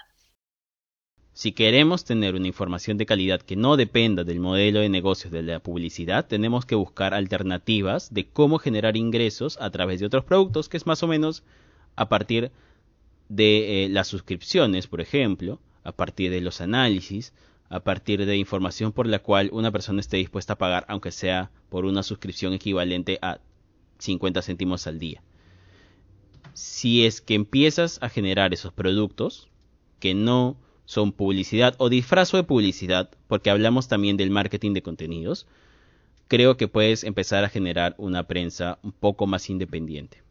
si 1.37 1.53
queremos 1.53 2.07
tener 2.07 2.35
una 2.35 2.47
información 2.47 2.97
de 2.97 3.05
calidad 3.05 3.43
que 3.43 3.57
no 3.57 3.77
dependa 3.77 4.25
del 4.25 4.41
modelo 4.41 4.81
de 4.81 4.89
negocios 4.89 5.31
de 5.31 5.43
la 5.43 5.61
publicidad, 5.61 6.27
tenemos 6.27 6.65
que 6.65 6.77
buscar 6.77 7.13
alternativas 7.13 8.15
de 8.15 8.27
cómo 8.27 8.59
generar 8.59 8.97
ingresos 8.97 9.59
a 9.61 9.69
través 9.69 10.01
de 10.01 10.07
otros 10.07 10.25
productos, 10.25 10.71
que 10.71 10.79
es 10.79 10.87
más 10.87 11.03
o 11.03 11.07
menos 11.07 11.45
a 11.95 12.09
partir 12.09 12.53
de 13.29 13.85
eh, 13.85 13.89
las 13.91 14.09
suscripciones, 14.09 14.87
por 14.87 15.03
ejemplo, 15.03 15.61
a 15.85 15.93
partir 15.93 16.31
de 16.31 16.41
los 16.41 16.63
análisis, 16.63 17.35
a 17.69 17.81
partir 17.81 18.25
de 18.25 18.39
información 18.39 18.93
por 18.93 19.07
la 19.07 19.19
cual 19.19 19.51
una 19.53 19.71
persona 19.71 20.01
esté 20.01 20.17
dispuesta 20.17 20.55
a 20.55 20.59
pagar, 20.59 20.87
aunque 20.89 21.13
sea 21.13 21.51
por 21.69 21.85
una 21.85 22.03
suscripción 22.03 22.55
equivalente 22.55 23.19
a 23.21 23.41
50 23.99 24.41
céntimos 24.41 24.87
al 24.87 24.99
día. 24.99 25.23
Si 26.55 27.05
es 27.05 27.21
que 27.21 27.35
empiezas 27.35 27.99
a 28.01 28.09
generar 28.09 28.55
esos 28.55 28.73
productos 28.73 29.51
que 30.01 30.15
no 30.15 30.57
son 30.87 31.13
publicidad 31.13 31.75
o 31.79 31.91
disfrazo 31.91 32.39
de 32.39 32.45
publicidad, 32.45 33.11
porque 33.29 33.51
hablamos 33.51 33.89
también 33.89 34.17
del 34.17 34.31
marketing 34.31 34.73
de 34.73 34.83
contenidos, 34.83 35.47
creo 36.29 36.57
que 36.57 36.69
puedes 36.69 37.05
empezar 37.05 37.45
a 37.45 37.49
generar 37.49 37.95
una 37.99 38.27
prensa 38.27 38.79
un 38.83 38.93
poco 38.93 39.27
más 39.27 39.51
independiente. 39.51 40.23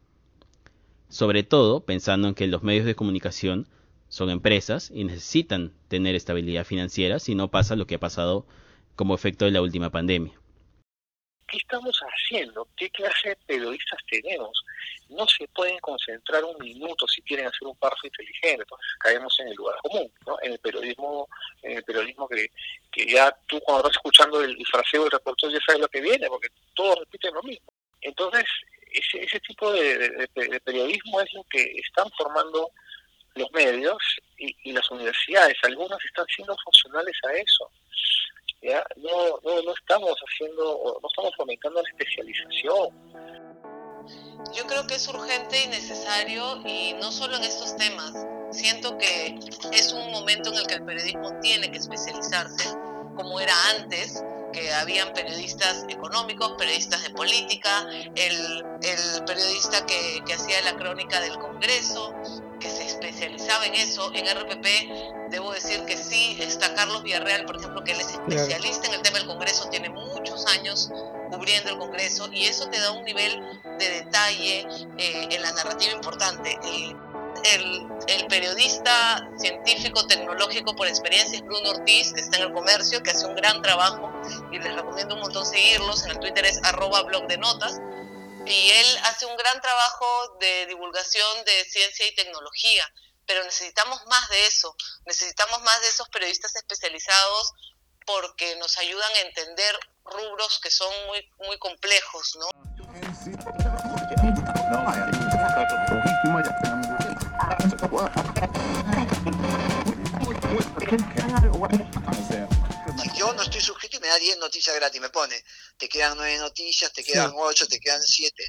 Sobre 1.08 1.44
todo 1.44 1.84
pensando 1.84 2.26
en 2.28 2.34
que 2.34 2.48
los 2.48 2.62
medios 2.62 2.86
de 2.86 2.96
comunicación 2.96 3.68
son 4.08 4.30
empresas 4.30 4.90
y 4.92 5.04
necesitan 5.04 5.72
tener 5.88 6.14
estabilidad 6.14 6.64
financiera 6.64 7.18
si 7.18 7.34
no 7.34 7.50
pasa 7.50 7.76
lo 7.76 7.86
que 7.86 7.96
ha 7.96 8.00
pasado 8.00 8.46
como 8.96 9.14
efecto 9.14 9.44
de 9.44 9.50
la 9.50 9.62
última 9.62 9.90
pandemia. 9.90 10.32
¿Qué 11.48 11.58
estamos 11.58 12.00
haciendo? 12.00 12.66
¿Qué 12.76 12.90
clase 12.90 13.30
de 13.30 13.36
periodistas 13.46 14.00
tenemos? 14.10 14.64
No 15.08 15.26
se 15.26 15.46
pueden 15.48 15.78
concentrar 15.78 16.44
un 16.44 16.56
minuto 16.58 17.06
si 17.06 17.22
quieren 17.22 17.46
hacer 17.46 17.66
un 17.68 17.76
párrafo 17.76 18.06
inteligente, 18.06 18.62
entonces 18.62 18.86
caemos 18.98 19.34
en 19.40 19.48
el 19.48 19.54
lugar 19.54 19.76
común, 19.82 20.12
¿no? 20.26 20.36
En 20.42 20.52
el 20.52 20.58
periodismo, 20.58 21.28
en 21.62 21.78
el 21.78 21.84
periodismo 21.84 22.28
que, 22.28 22.50
que 22.90 23.06
ya 23.06 23.34
tú 23.46 23.60
cuando 23.60 23.82
estás 23.82 23.96
escuchando 23.96 24.42
el, 24.42 24.56
fraseo 24.66 25.02
del 25.02 25.12
reportero 25.12 25.52
ya 25.52 25.60
sabes 25.66 25.82
lo 25.82 25.88
que 25.88 26.00
viene, 26.00 26.28
porque 26.28 26.48
todos 26.74 26.98
repiten 27.00 27.34
lo 27.34 27.42
mismo. 27.42 27.72
Entonces, 28.00 28.44
ese, 28.92 29.24
ese 29.24 29.40
tipo 29.40 29.72
de, 29.72 30.28
periodismo 30.64 31.20
es 31.20 31.32
lo 31.34 31.44
que 31.44 31.62
están 31.76 32.10
formando 32.16 32.70
los 33.34 33.50
medios 33.52 33.98
y, 34.38 34.56
y 34.64 34.72
las 34.72 34.90
universidades. 34.90 35.56
Algunas 35.62 36.02
están 36.04 36.26
siendo 36.34 36.56
funcionales 36.64 37.14
a 37.28 37.32
eso 37.34 37.70
no, 38.96 39.38
no, 39.44 39.62
no 39.62 39.72
estamos 39.72 40.14
haciendo, 40.18 40.98
no 41.00 41.08
estamos 41.08 41.34
fomentando 41.36 41.82
la 41.82 41.88
especialización. 41.88 43.45
Yo 44.54 44.66
creo 44.66 44.86
que 44.86 44.94
es 44.94 45.08
urgente 45.08 45.64
y 45.64 45.68
necesario 45.68 46.60
y 46.64 46.94
no 47.00 47.10
solo 47.10 47.36
en 47.36 47.44
estos 47.44 47.76
temas. 47.76 48.12
Siento 48.50 48.96
que 48.96 49.38
es 49.72 49.92
un 49.92 50.10
momento 50.10 50.50
en 50.50 50.58
el 50.58 50.66
que 50.66 50.74
el 50.74 50.84
periodismo 50.84 51.32
tiene 51.40 51.70
que 51.70 51.78
especializarse, 51.78 52.70
como 53.16 53.40
era 53.40 53.54
antes, 53.70 54.22
que 54.52 54.72
habían 54.72 55.12
periodistas 55.12 55.84
económicos, 55.88 56.52
periodistas 56.56 57.02
de 57.02 57.10
política, 57.10 57.86
el, 58.14 58.64
el 58.82 59.24
periodista 59.26 59.84
que, 59.84 60.22
que 60.26 60.34
hacía 60.34 60.62
la 60.62 60.74
crónica 60.76 61.20
del 61.20 61.38
Congreso, 61.38 62.14
que 62.60 62.70
se 62.70 62.86
especializaba 62.86 63.66
en 63.66 63.74
eso. 63.74 64.10
En 64.14 64.26
RPP 64.26 65.30
debo 65.30 65.52
decir 65.52 65.84
que 65.84 65.96
sí, 65.96 66.38
está 66.40 66.72
Carlos 66.74 67.02
Villarreal, 67.02 67.44
por 67.44 67.56
ejemplo, 67.56 67.82
que 67.84 67.92
él 67.92 68.00
es 68.00 68.12
especialista 68.12 68.86
en 68.86 68.94
el 68.94 69.02
tema 69.02 69.18
del 69.18 69.26
Congreso, 69.26 69.68
tiene 69.68 69.90
muchos 69.90 70.15
años 70.46 70.90
cubriendo 71.30 71.70
el 71.70 71.78
Congreso 71.78 72.28
y 72.32 72.46
eso 72.46 72.68
te 72.68 72.78
da 72.80 72.92
un 72.92 73.04
nivel 73.04 73.60
de 73.78 73.90
detalle 73.90 74.66
eh, 74.98 75.28
en 75.30 75.42
la 75.42 75.52
narrativa 75.52 75.92
importante. 75.92 76.58
el, 76.62 77.86
el, 78.08 78.26
periodista 78.28 79.28
científico 79.38 80.06
tecnológico 80.06 80.74
por 80.74 80.88
experiencia 80.88 81.36
es 81.38 81.44
Bruno 81.44 81.70
Ortiz, 81.70 82.12
que 82.12 82.20
está 82.20 82.38
en 82.38 82.44
el 82.44 82.52
comercio, 82.52 83.02
que 83.02 83.10
hace 83.10 83.26
un 83.26 83.34
gran 83.34 83.60
trabajo 83.62 84.10
y 84.50 84.58
les 84.58 84.74
recomiendo 84.74 85.14
un 85.14 85.20
montón 85.20 85.46
seguirlos. 85.46 86.04
En 86.04 86.12
el 86.12 86.18
Twitter 86.18 86.44
es 86.46 86.62
arroba 86.64 87.02
blog 87.02 87.26
de 87.26 87.38
notas 87.38 87.78
y 88.46 88.70
él 88.70 88.98
hace 89.04 89.26
un 89.26 89.36
gran 89.36 89.60
trabajo 89.60 90.36
de 90.40 90.66
divulgación 90.66 91.44
de 91.44 91.64
ciencia 91.64 92.06
y 92.06 92.14
tecnología. 92.14 92.84
pero 93.26 93.42
necesitamos 93.42 94.06
más 94.06 94.28
de 94.28 94.46
eso, 94.46 94.76
necesitamos 95.04 95.60
más 95.62 95.80
de 95.80 95.88
esos 95.88 96.08
periodistas 96.10 96.54
especializados 96.54 97.52
porque 98.06 98.56
nos 98.56 98.78
ayudan 98.78 99.12
a 99.16 99.20
entender 99.20 99.78
rubros 100.04 100.60
que 100.62 100.70
son 100.70 100.92
muy, 101.06 101.28
muy 101.46 101.58
complejos, 101.58 102.38
¿no? 102.38 102.48
Si 113.02 113.18
yo 113.18 113.32
no 113.32 113.42
estoy 113.42 113.60
suscrito 113.60 113.96
y 113.96 114.00
me 114.00 114.08
da 114.08 114.18
10 114.18 114.38
noticias 114.38 114.76
gratis, 114.76 115.00
me 115.00 115.10
pone, 115.10 115.42
te 115.76 115.88
quedan 115.88 116.16
9 116.16 116.38
noticias, 116.38 116.92
te 116.92 117.02
quedan 117.02 117.32
8, 117.34 117.66
te 117.66 117.80
quedan 117.80 118.02
7. 118.02 118.44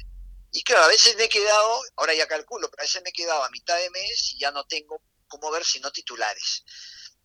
Y 0.52 0.62
claro, 0.62 0.84
a 0.84 0.88
veces 0.88 1.16
me 1.16 1.24
he 1.24 1.28
quedado, 1.28 1.82
ahora 1.96 2.14
ya 2.14 2.26
calculo, 2.26 2.70
pero 2.70 2.82
a 2.82 2.84
veces 2.84 3.02
me 3.02 3.10
he 3.10 3.12
quedado 3.12 3.42
a 3.42 3.50
mitad 3.50 3.76
de 3.76 3.90
mes 3.90 4.32
y 4.34 4.38
ya 4.38 4.50
no 4.50 4.64
tengo 4.64 5.02
cómo 5.26 5.50
ver 5.50 5.64
sino 5.64 5.90
titulares. 5.90 6.64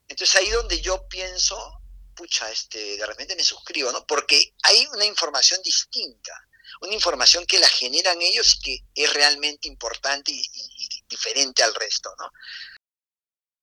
Entonces 0.07 0.35
ahí 0.35 0.49
donde 0.49 0.81
yo 0.81 1.07
pienso, 1.07 1.82
pucha, 2.13 2.49
este, 2.51 2.97
de 2.97 3.05
repente 3.05 3.35
me 3.35 3.43
suscribo, 3.43 3.91
¿no? 3.91 4.05
Porque 4.05 4.53
hay 4.63 4.85
una 4.87 5.05
información 5.05 5.61
distinta, 5.61 6.33
una 6.81 6.93
información 6.93 7.45
que 7.45 7.59
la 7.59 7.67
generan 7.67 8.21
ellos 8.21 8.55
y 8.55 8.59
que 8.61 9.03
es 9.03 9.13
realmente 9.13 9.67
importante 9.67 10.31
y, 10.31 10.41
y 10.41 11.03
diferente 11.07 11.63
al 11.63 11.75
resto, 11.75 12.13
¿no? 12.19 12.29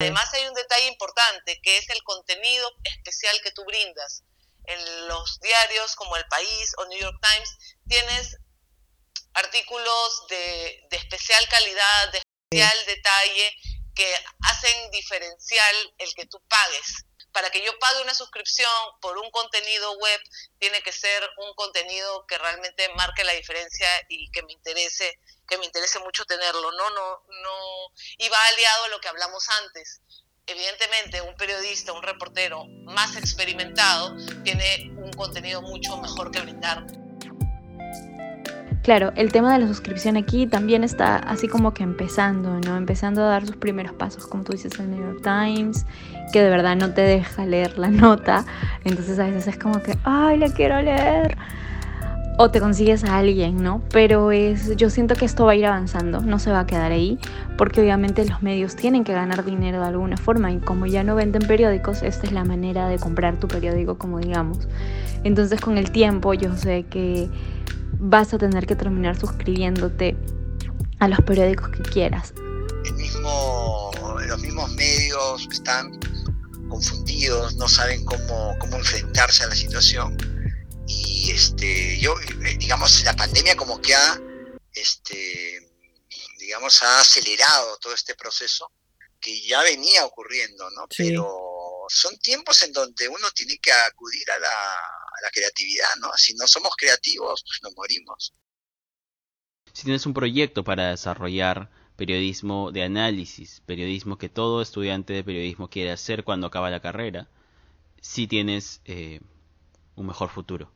Además 0.00 0.32
hay 0.32 0.46
un 0.46 0.54
detalle 0.54 0.86
importante 0.86 1.60
que 1.62 1.76
es 1.76 1.88
el 1.90 2.02
contenido 2.02 2.70
especial 2.84 3.38
que 3.42 3.52
tú 3.52 3.64
brindas. 3.66 4.22
En 4.64 5.08
los 5.08 5.38
diarios 5.40 5.94
como 5.94 6.16
El 6.16 6.26
País 6.26 6.72
o 6.78 6.86
New 6.86 6.98
York 6.98 7.18
Times 7.20 7.50
tienes 7.86 8.36
artículos 9.34 10.26
de, 10.28 10.86
de 10.90 10.96
especial 10.96 11.46
calidad, 11.48 12.12
de 12.12 12.18
especial 12.18 12.86
detalle, 12.86 13.54
que 13.94 14.14
hacen 14.44 14.90
diferencial 14.90 15.94
el 15.98 16.14
que 16.14 16.26
tú 16.26 16.42
pagues. 16.48 17.04
Para 17.32 17.50
que 17.50 17.64
yo 17.64 17.78
pague 17.78 18.02
una 18.02 18.14
suscripción 18.14 18.70
por 19.00 19.16
un 19.18 19.30
contenido 19.30 19.92
web, 19.98 20.20
tiene 20.58 20.82
que 20.82 20.92
ser 20.92 21.22
un 21.38 21.54
contenido 21.54 22.26
que 22.26 22.38
realmente 22.38 22.88
marque 22.96 23.24
la 23.24 23.32
diferencia 23.32 23.88
y 24.08 24.30
que 24.30 24.42
me 24.42 24.52
interese, 24.52 25.18
que 25.48 25.58
me 25.58 25.66
interese 25.66 25.98
mucho 26.00 26.24
tenerlo. 26.24 26.72
No, 26.72 26.90
no, 26.90 27.22
no. 27.28 27.92
Y 28.18 28.28
va 28.28 28.38
aliado 28.48 28.84
a 28.84 28.88
lo 28.88 29.00
que 29.00 29.08
hablamos 29.08 29.46
antes. 29.64 30.00
Evidentemente, 30.46 31.20
un 31.20 31.36
periodista, 31.36 31.92
un 31.92 32.02
reportero 32.02 32.64
más 32.84 33.14
experimentado 33.16 34.16
tiene 34.42 34.90
un 34.96 35.12
contenido 35.12 35.62
mucho 35.62 35.96
mejor 35.98 36.32
que 36.32 36.40
brindar. 36.40 36.84
Claro, 38.82 39.12
el 39.14 39.30
tema 39.30 39.52
de 39.52 39.58
la 39.58 39.68
suscripción 39.68 40.16
aquí 40.16 40.46
también 40.46 40.84
está 40.84 41.16
así 41.18 41.48
como 41.48 41.74
que 41.74 41.82
empezando, 41.82 42.58
¿no? 42.60 42.78
Empezando 42.78 43.22
a 43.22 43.26
dar 43.26 43.46
sus 43.46 43.56
primeros 43.56 43.92
pasos, 43.92 44.26
como 44.26 44.42
tú 44.42 44.52
dices, 44.52 44.72
el 44.78 44.90
New 44.90 45.00
York 45.00 45.22
Times, 45.22 45.84
que 46.30 46.42
de 46.42 46.50
verdad 46.50 46.76
no 46.76 46.92
te 46.92 47.02
deja 47.02 47.46
leer 47.46 47.78
la 47.78 47.90
nota. 47.90 48.44
Entonces 48.84 49.18
a 49.18 49.26
veces 49.26 49.46
es 49.48 49.58
como 49.58 49.82
que, 49.82 49.96
ay, 50.04 50.38
la 50.38 50.48
quiero 50.48 50.80
leer. 50.80 51.36
O 52.38 52.50
te 52.50 52.58
consigues 52.58 53.04
a 53.04 53.18
alguien, 53.18 53.62
¿no? 53.62 53.82
Pero 53.92 54.32
es, 54.32 54.74
yo 54.76 54.88
siento 54.88 55.14
que 55.14 55.26
esto 55.26 55.44
va 55.44 55.52
a 55.52 55.56
ir 55.56 55.66
avanzando, 55.66 56.22
no 56.22 56.38
se 56.38 56.50
va 56.50 56.60
a 56.60 56.66
quedar 56.66 56.90
ahí, 56.90 57.18
porque 57.58 57.82
obviamente 57.82 58.24
los 58.24 58.42
medios 58.42 58.76
tienen 58.76 59.04
que 59.04 59.12
ganar 59.12 59.44
dinero 59.44 59.80
de 59.80 59.88
alguna 59.88 60.16
forma 60.16 60.50
y 60.50 60.58
como 60.58 60.86
ya 60.86 61.04
no 61.04 61.14
venden 61.14 61.42
periódicos, 61.46 62.02
esta 62.02 62.26
es 62.26 62.32
la 62.32 62.44
manera 62.44 62.88
de 62.88 62.98
comprar 62.98 63.36
tu 63.38 63.46
periódico, 63.46 63.98
como 63.98 64.20
digamos. 64.20 64.68
Entonces 65.22 65.60
con 65.60 65.76
el 65.76 65.90
tiempo 65.90 66.32
yo 66.32 66.56
sé 66.56 66.84
que 66.84 67.28
vas 67.98 68.32
a 68.32 68.38
tener 68.38 68.66
que 68.66 68.74
terminar 68.74 69.16
suscribiéndote 69.16 70.16
a 70.98 71.08
los 71.08 71.20
periódicos 71.20 71.68
que 71.68 71.82
quieras. 71.82 72.32
El 72.86 72.94
mismo, 72.94 73.90
los 74.26 74.40
mismos 74.40 74.72
medios 74.74 75.48
están 75.50 75.98
confundidos, 76.70 77.56
no 77.56 77.68
saben 77.68 78.04
cómo, 78.04 78.56
cómo 78.58 78.76
enfrentarse 78.76 79.44
a 79.44 79.48
la 79.48 79.54
situación. 79.54 80.16
Y 80.86 81.30
este, 81.32 81.98
yo, 82.00 82.14
eh, 82.20 82.56
digamos, 82.58 83.04
la 83.04 83.14
pandemia 83.14 83.56
como 83.56 83.80
que 83.82 83.94
ha, 83.94 84.18
este, 84.72 85.70
digamos, 86.38 86.82
ha 86.82 87.00
acelerado 87.00 87.76
todo 87.78 87.92
este 87.92 88.14
proceso 88.14 88.72
que 89.20 89.42
ya 89.42 89.62
venía 89.62 90.06
ocurriendo, 90.06 90.70
¿no? 90.70 90.88
Pero 90.96 91.84
son 91.88 92.16
tiempos 92.18 92.62
en 92.62 92.72
donde 92.72 93.06
uno 93.08 93.30
tiene 93.34 93.58
que 93.58 93.70
acudir 93.70 94.30
a 94.30 94.38
la, 94.38 94.48
la 95.22 95.30
creatividad, 95.30 95.94
¿no? 96.00 96.10
Si 96.16 96.34
no 96.34 96.46
somos 96.46 96.72
creativos, 96.76 97.42
pues 97.44 97.58
nos 97.62 97.76
morimos. 97.76 98.32
Si 99.72 99.84
tienes 99.84 100.06
un 100.06 100.14
proyecto 100.14 100.64
para 100.64 100.90
desarrollar 100.90 101.70
periodismo 102.00 102.72
de 102.72 102.82
análisis, 102.82 103.60
periodismo 103.66 104.16
que 104.16 104.30
todo 104.30 104.62
estudiante 104.62 105.12
de 105.12 105.22
periodismo 105.22 105.68
quiere 105.68 105.90
hacer 105.90 106.24
cuando 106.24 106.46
acaba 106.46 106.70
la 106.70 106.80
carrera, 106.80 107.28
si 108.00 108.26
tienes 108.26 108.80
eh, 108.86 109.20
un 109.96 110.06
mejor 110.06 110.30
futuro. 110.30 110.72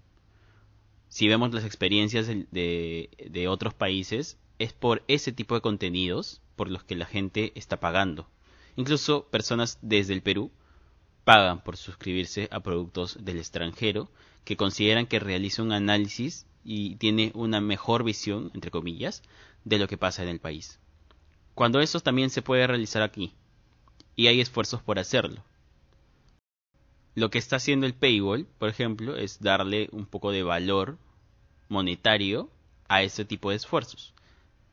Si 1.09 1.27
vemos 1.27 1.55
las 1.55 1.65
experiencias 1.65 2.27
de, 2.27 3.09
de 3.31 3.49
otros 3.49 3.73
países, 3.73 4.37
es 4.59 4.75
por 4.75 5.03
ese 5.09 5.33
tipo 5.33 5.55
de 5.55 5.63
contenidos 5.63 6.43
por 6.57 6.69
los 6.69 6.85
que 6.85 6.95
la 6.95 7.07
gente 7.07 7.53
está 7.55 7.81
pagando. 7.81 8.29
Incluso 8.77 9.25
personas 9.31 9.79
desde 9.81 10.13
el 10.13 10.21
Perú 10.21 10.51
pagan 11.25 11.65
por 11.65 11.79
suscribirse 11.79 12.51
a 12.51 12.61
productos 12.61 13.17
del 13.25 13.39
extranjero 13.39 14.11
que 14.45 14.59
consideran 14.59 15.07
que 15.07 15.21
realiza 15.21 15.63
un 15.63 15.73
análisis 15.73 16.47
y 16.65 16.97
tiene 16.97 17.33
una 17.35 17.63
mejor 17.63 18.05
visión, 18.05 18.51
entre 18.53 18.71
comillas, 18.71 19.23
de 19.65 19.79
lo 19.79 19.89
que 19.89 19.97
pasa 19.97 20.23
en 20.23 20.29
el 20.29 20.39
país. 20.39 20.81
Cuando 21.55 21.81
eso 21.81 22.01
también 22.01 22.31
se 22.31 22.43
puede 22.43 22.67
realizar 22.67 23.03
aquí, 23.03 23.33
y 24.17 24.27
hay 24.27 24.40
esfuerzos 24.40 24.83
por 24.83 24.99
hacerlo. 24.99 25.43
Lo 27.14 27.31
que 27.31 27.38
está 27.38 27.57
haciendo 27.57 27.87
el 27.87 27.95
paywall, 27.95 28.47
por 28.59 28.69
ejemplo, 28.69 29.17
es 29.17 29.40
darle 29.40 29.88
un 29.93 30.07
poco 30.07 30.33
de 30.33 30.43
valor 30.43 30.99
monetario 31.69 32.51
a 32.88 33.03
ese 33.03 33.25
tipo 33.25 33.51
de 33.51 33.57
esfuerzos, 33.57 34.14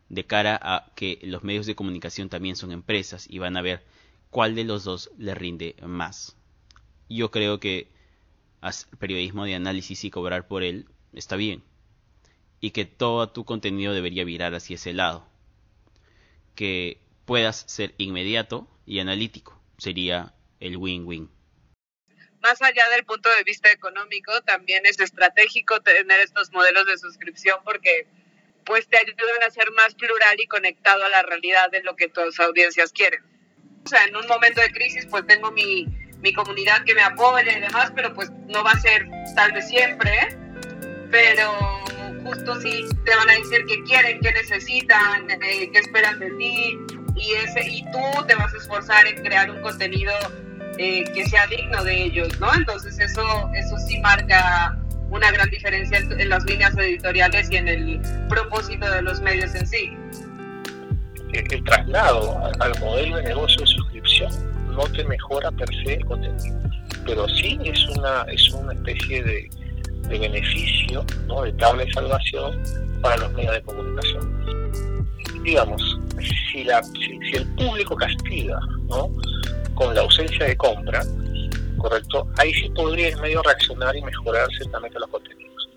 de 0.09 0.25
cara 0.25 0.59
a 0.61 0.91
que 0.95 1.19
los 1.23 1.43
medios 1.43 1.67
de 1.67 1.75
comunicación 1.75 2.29
también 2.29 2.55
son 2.55 2.71
empresas 2.71 3.27
y 3.29 3.37
van 3.37 3.57
a 3.57 3.61
ver 3.61 3.85
cuál 4.31 4.55
de 4.55 4.63
los 4.63 4.83
dos 4.83 5.11
le 5.17 5.35
rinde 5.35 5.75
más. 5.85 6.35
Yo 7.09 7.29
creo 7.29 7.59
que 7.59 7.89
hacer 8.59 8.97
periodismo 8.97 9.45
de 9.45 9.55
análisis 9.55 10.03
y 10.03 10.09
cobrar 10.09 10.47
por 10.47 10.63
él, 10.63 10.87
está 11.13 11.35
bien. 11.35 11.63
Y 12.59 12.71
que 12.71 12.85
todo 12.85 13.29
tu 13.29 13.45
contenido 13.45 13.93
debería 13.93 14.23
virar 14.23 14.55
hacia 14.55 14.75
ese 14.75 14.93
lado. 14.93 15.30
Que 16.61 17.01
puedas 17.25 17.63
ser 17.65 17.95
inmediato 17.97 18.67
y 18.85 18.99
analítico. 18.99 19.59
Sería 19.79 20.35
el 20.59 20.77
win-win. 20.77 21.27
Más 22.39 22.61
allá 22.61 22.87
del 22.89 23.03
punto 23.03 23.29
de 23.35 23.43
vista 23.43 23.71
económico, 23.71 24.31
también 24.43 24.85
es 24.85 24.99
estratégico 24.99 25.81
tener 25.81 26.19
estos 26.19 26.51
modelos 26.51 26.85
de 26.85 26.99
suscripción 26.99 27.61
porque 27.63 28.05
pues 28.63 28.87
te 28.87 28.99
ayudan 28.99 29.41
a 29.43 29.49
ser 29.49 29.71
más 29.71 29.95
plural 29.95 30.39
y 30.39 30.45
conectado 30.45 31.03
a 31.03 31.09
la 31.09 31.23
realidad 31.23 31.71
de 31.71 31.81
lo 31.81 31.95
que 31.95 32.09
tus 32.09 32.39
audiencias 32.39 32.91
quieren. 32.91 33.23
O 33.83 33.89
sea, 33.89 34.05
en 34.05 34.15
un 34.15 34.27
momento 34.27 34.61
de 34.61 34.71
crisis 34.71 35.07
pues 35.07 35.25
tengo 35.25 35.49
mi, 35.49 35.87
mi 36.19 36.31
comunidad 36.31 36.85
que 36.85 36.93
me 36.93 37.01
apoya 37.01 37.57
y 37.57 37.59
demás, 37.59 37.91
pero 37.95 38.13
pues 38.13 38.29
no 38.45 38.63
va 38.63 38.73
a 38.73 38.79
ser 38.79 39.07
tal 39.35 39.51
vez 39.53 39.67
siempre, 39.67 40.37
pero 41.09 41.81
justo 42.31 42.61
si 42.61 42.87
te 43.03 43.15
van 43.15 43.29
a 43.29 43.33
decir 43.33 43.65
qué 43.67 43.83
quieren, 43.83 44.19
qué 44.21 44.31
necesitan, 44.31 45.29
eh, 45.29 45.69
qué 45.71 45.79
esperan 45.79 46.19
de 46.19 46.31
ti, 46.31 46.79
y, 47.15 47.33
ese, 47.33 47.67
y 47.67 47.83
tú 47.91 48.25
te 48.27 48.35
vas 48.35 48.53
a 48.53 48.57
esforzar 48.57 49.05
en 49.07 49.21
crear 49.21 49.51
un 49.51 49.61
contenido 49.61 50.13
eh, 50.77 51.03
que 51.13 51.25
sea 51.27 51.45
digno 51.47 51.83
de 51.83 52.03
ellos, 52.05 52.39
¿no? 52.39 52.53
Entonces 52.53 52.97
eso, 52.99 53.21
eso 53.53 53.77
sí 53.87 53.99
marca 53.99 54.77
una 55.09 55.29
gran 55.31 55.49
diferencia 55.49 55.97
en, 55.97 56.29
las 56.29 56.43
líneas 56.45 56.75
editoriales 56.77 57.51
y 57.51 57.57
en 57.57 57.67
el 57.67 58.01
propósito 58.29 58.89
de 58.89 59.01
los 59.01 59.19
medios 59.21 59.53
en 59.55 59.67
sí. 59.67 59.97
El, 61.33 61.63
traslado 61.63 62.41
al 62.59 62.79
modelo 62.79 63.17
de 63.17 63.23
negocio 63.23 63.61
de 63.61 63.67
suscripción 63.67 64.31
no 64.73 64.83
te 64.83 65.03
mejora 65.03 65.51
per 65.51 65.67
se 65.83 65.95
el 65.95 66.05
contenido, 66.05 66.59
pero 67.05 67.27
sí 67.27 67.59
es 67.63 67.85
una, 67.89 68.23
es 68.29 68.49
una 68.51 68.73
especie 68.73 69.23
de, 69.23 69.49
beneficio, 70.19 71.05
¿no? 71.27 71.43
de 71.43 71.53
tabla 71.53 71.85
de 71.85 71.93
salvación 71.93 72.63
para 73.01 73.17
los 73.17 73.31
medios 73.33 73.53
de 73.53 73.61
comunicación. 73.63 74.73
Digamos, 75.43 75.99
si, 76.51 76.63
la, 76.63 76.83
si, 76.83 77.35
el 77.35 77.47
público 77.55 77.95
castiga 77.95 78.59
¿no? 78.89 79.09
con 79.75 79.95
la 79.95 80.01
ausencia 80.01 80.45
de 80.45 80.57
compra, 80.57 81.03
¿correcto? 81.77 82.27
Ahí 82.37 82.53
sí 82.53 82.69
podría 82.69 83.09
el 83.09 83.17
medio 83.21 83.41
reaccionar 83.41 83.95
y 83.95 84.01
mejorar 84.01 84.47
ciertamente 84.57 84.99
los 84.99 85.09
contenidos. 85.09 85.69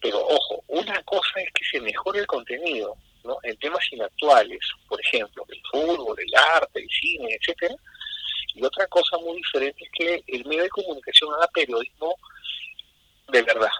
Pero 0.00 0.18
ojo, 0.18 0.62
una 0.68 1.02
cosa 1.02 1.40
es 1.40 1.48
que 1.54 1.64
se 1.70 1.80
mejore 1.80 2.20
el 2.20 2.26
contenido 2.26 2.96
¿no? 3.24 3.36
en 3.42 3.56
temas 3.58 3.84
inactuales, 3.90 4.60
por 4.88 5.00
ejemplo, 5.00 5.44
el 5.48 5.60
fútbol, 5.70 6.16
el 6.18 6.34
arte, 6.56 6.80
el 6.80 6.88
cine, 6.88 7.36
etcétera, 7.40 7.74
y 8.54 8.64
otra 8.64 8.86
cosa 8.86 9.18
muy 9.18 9.36
diferente 9.36 9.84
es 9.84 9.90
que 9.92 10.24
el 10.28 10.44
medio 10.46 10.62
de 10.62 10.68
comunicación 10.68 11.34
haga 11.34 11.48
periodismo 11.48 12.14
de 13.28 13.42
verdad, 13.42 13.70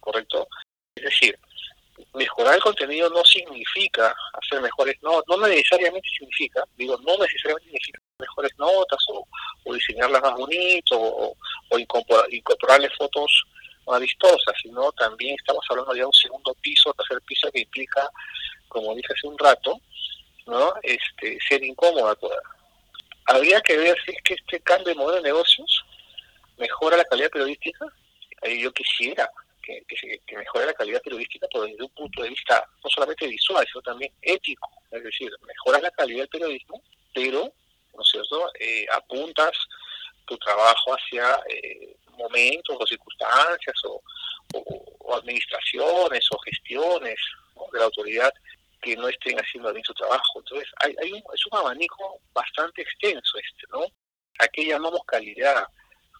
¿correcto? 0.00 0.46
Es 0.94 1.04
decir, 1.04 1.38
mejorar 2.14 2.54
el 2.54 2.60
contenido 2.60 3.08
no 3.10 3.24
significa 3.24 4.14
hacer 4.34 4.60
mejores 4.60 4.96
notas, 5.02 5.24
no 5.28 5.46
necesariamente 5.46 6.08
significa, 6.18 6.64
digo, 6.76 6.96
no 6.98 7.16
necesariamente 7.18 7.70
significa 7.70 8.00
mejores 8.18 8.52
notas 8.58 8.98
o, 9.08 9.26
diseñarlas 9.72 10.22
más 10.22 10.34
bonito 10.34 10.98
o, 10.98 11.36
incorporarle 11.78 12.90
fotos 12.90 13.44
más 13.86 14.00
vistosas, 14.00 14.54
sino 14.62 14.92
también 14.92 15.34
estamos 15.38 15.64
hablando 15.70 15.94
ya 15.94 16.00
de 16.00 16.06
un 16.06 16.12
segundo 16.12 16.54
piso, 16.60 16.92
tercer 16.94 17.20
piso 17.22 17.50
que 17.50 17.60
implica, 17.60 18.08
como 18.68 18.94
dije 18.94 19.12
hace 19.12 19.26
un 19.26 19.38
rato, 19.38 19.80
¿no? 20.46 20.74
este 20.82 21.38
ser 21.48 21.64
incómoda 21.64 22.14
toda. 22.16 22.40
Habría 23.26 23.60
que 23.60 23.76
ver 23.76 23.96
si 24.04 24.12
es 24.12 24.22
que 24.22 24.34
este 24.34 24.60
cambio 24.60 24.88
de 24.88 24.94
modelo 24.94 25.22
de 25.22 25.28
negocios 25.28 25.84
mejora 26.58 26.96
la 26.96 27.04
calidad 27.04 27.30
periodística. 27.30 27.86
Yo 28.42 28.72
quisiera 28.72 29.30
que, 29.62 29.82
que, 30.26 30.36
mejore 30.36 30.66
la 30.66 30.74
calidad 30.74 31.02
periodística, 31.02 31.46
pero 31.52 31.64
desde 31.64 31.84
un 31.84 31.90
punto 31.90 32.22
de 32.22 32.30
vista 32.30 32.64
no 32.82 32.90
solamente 32.90 33.26
visual, 33.26 33.64
sino 33.66 33.82
también 33.82 34.12
ético. 34.20 34.68
Es 34.90 35.02
decir, 35.02 35.30
mejoras 35.46 35.82
la 35.82 35.90
calidad 35.92 36.20
del 36.20 36.28
periodismo, 36.28 36.82
pero, 37.14 37.52
¿no 37.94 38.02
es 38.02 38.08
cierto?, 38.10 38.50
eh, 38.58 38.86
apuntas 38.92 39.56
tu 40.26 40.36
trabajo 40.38 40.94
hacia 40.94 41.40
eh, 41.48 41.96
momentos 42.16 42.76
o 42.78 42.86
circunstancias 42.86 43.76
o, 43.84 44.02
administraciones 45.14 46.26
o 46.30 46.38
gestiones 46.38 47.16
de 47.72 47.78
la 47.78 47.84
autoridad 47.84 48.32
que 48.80 48.96
no 48.96 49.08
estén 49.08 49.38
haciendo 49.38 49.72
bien 49.72 49.84
su 49.84 49.94
trabajo. 49.94 50.38
Entonces, 50.40 50.68
hay, 50.82 50.94
hay 51.02 51.12
un, 51.12 51.22
es 51.34 51.46
un 51.50 51.58
abanico 51.58 52.18
bastante 52.32 52.82
extenso 52.82 53.38
este, 53.38 53.66
¿no? 53.70 53.84
¿A 54.38 54.48
qué 54.48 54.66
llamamos 54.66 55.00
calidad? 55.06 55.64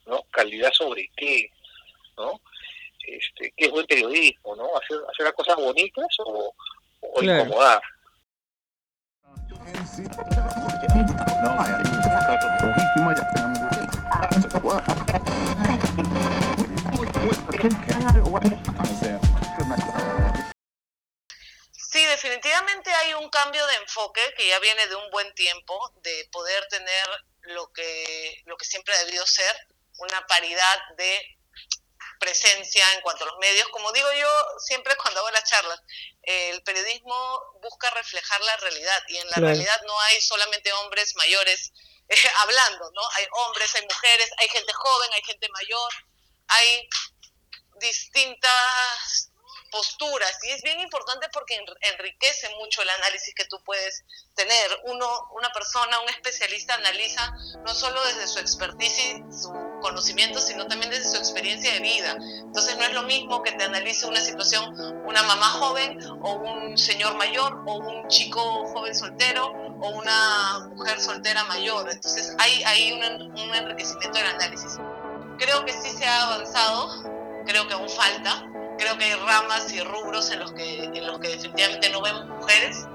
¿No? 0.06 0.22
¿Calidad 0.30 0.70
sobre 0.72 1.10
qué? 1.16 1.50
¿No? 2.16 2.40
este, 3.06 3.52
qué 3.56 3.66
es 3.66 3.70
buen 3.70 3.86
periodismo, 3.86 4.56
¿no? 4.56 4.76
Hacer, 4.76 4.98
hacer 5.10 5.26
las 5.26 5.34
cosas 5.34 5.56
bonitas 5.56 6.06
o, 6.24 6.54
incomodar. 7.20 7.82
Sí, 21.72 22.06
definitivamente 22.06 22.90
hay 22.90 23.14
un 23.14 23.28
cambio 23.28 23.66
de 23.66 23.74
enfoque 23.76 24.20
que 24.36 24.48
ya 24.48 24.58
viene 24.60 24.86
de 24.86 24.94
un 24.94 25.10
buen 25.10 25.32
tiempo, 25.34 25.92
de 26.02 26.28
poder 26.32 26.66
tener 26.68 27.06
lo 27.42 27.70
que, 27.72 28.42
lo 28.46 28.56
que 28.56 28.64
siempre 28.64 28.94
ha 28.94 29.04
debido 29.04 29.26
ser, 29.26 29.54
una 29.98 30.26
paridad 30.26 30.78
de 30.96 31.20
presencia 32.22 32.84
en 32.94 33.00
cuanto 33.00 33.24
a 33.24 33.26
los 33.26 33.38
medios. 33.38 33.68
Como 33.70 33.90
digo 33.90 34.06
yo 34.12 34.28
siempre 34.58 34.94
cuando 34.96 35.20
hago 35.20 35.30
las 35.32 35.44
charlas, 35.44 35.80
el 36.22 36.62
periodismo 36.62 37.42
busca 37.60 37.90
reflejar 37.90 38.40
la 38.42 38.56
realidad 38.58 39.02
y 39.08 39.16
en 39.16 39.28
la 39.28 39.36
realidad 39.38 39.82
no 39.86 40.00
hay 40.02 40.20
solamente 40.20 40.72
hombres 40.72 41.16
mayores 41.16 41.72
eh, 42.08 42.16
hablando, 42.42 42.90
¿no? 42.94 43.02
Hay 43.16 43.26
hombres, 43.32 43.74
hay 43.74 43.82
mujeres, 43.82 44.30
hay 44.38 44.48
gente 44.48 44.72
joven, 44.72 45.10
hay 45.14 45.22
gente 45.24 45.48
mayor, 45.48 45.92
hay 46.46 46.88
distintas 47.80 49.30
posturas 49.72 50.38
y 50.44 50.50
es 50.50 50.62
bien 50.62 50.78
importante 50.80 51.28
porque 51.32 51.58
enriquece 51.80 52.50
mucho 52.56 52.82
el 52.82 52.90
análisis 52.90 53.34
que 53.34 53.46
tú 53.46 53.60
puedes 53.64 54.04
tener. 54.36 54.80
Uno, 54.84 55.28
una 55.32 55.50
persona, 55.50 55.98
un 55.98 56.08
especialista 56.10 56.74
analiza 56.74 57.32
no 57.64 57.74
solo 57.74 58.04
desde 58.04 58.28
su 58.28 58.38
expertise 58.38 59.16
y 59.16 59.32
su 59.32 59.71
conocimiento, 59.82 60.40
sino 60.40 60.66
también 60.66 60.90
desde 60.90 61.10
su 61.10 61.16
experiencia 61.16 61.72
de 61.74 61.80
vida. 61.80 62.16
Entonces 62.40 62.76
no 62.78 62.84
es 62.84 62.94
lo 62.94 63.02
mismo 63.02 63.42
que 63.42 63.52
te 63.52 63.64
analice 63.64 64.06
una 64.06 64.20
situación 64.20 64.74
una 65.04 65.22
mamá 65.24 65.46
joven 65.46 65.98
o 66.22 66.32
un 66.32 66.78
señor 66.78 67.16
mayor 67.16 67.62
o 67.66 67.74
un 67.74 68.08
chico 68.08 68.40
joven 68.72 68.94
soltero 68.94 69.46
o 69.80 69.88
una 69.90 70.68
mujer 70.74 70.98
soltera 71.00 71.44
mayor. 71.44 71.90
Entonces 71.90 72.34
hay, 72.38 72.62
hay 72.64 72.92
un, 72.92 73.32
un 73.32 73.54
enriquecimiento 73.54 74.18
del 74.18 74.28
análisis. 74.28 74.78
Creo 75.38 75.64
que 75.64 75.72
sí 75.72 75.90
se 75.90 76.06
ha 76.06 76.22
avanzado, 76.24 77.44
creo 77.46 77.66
que 77.66 77.74
aún 77.74 77.88
falta, 77.88 78.46
creo 78.78 78.96
que 78.96 79.04
hay 79.04 79.14
ramas 79.14 79.72
y 79.72 79.80
rubros 79.80 80.30
en 80.30 80.40
los 80.40 80.52
que, 80.52 80.84
en 80.84 81.06
los 81.06 81.18
que 81.18 81.28
definitivamente 81.28 81.90
no 81.90 82.00
vemos 82.00 82.26
mujeres, 82.26 82.86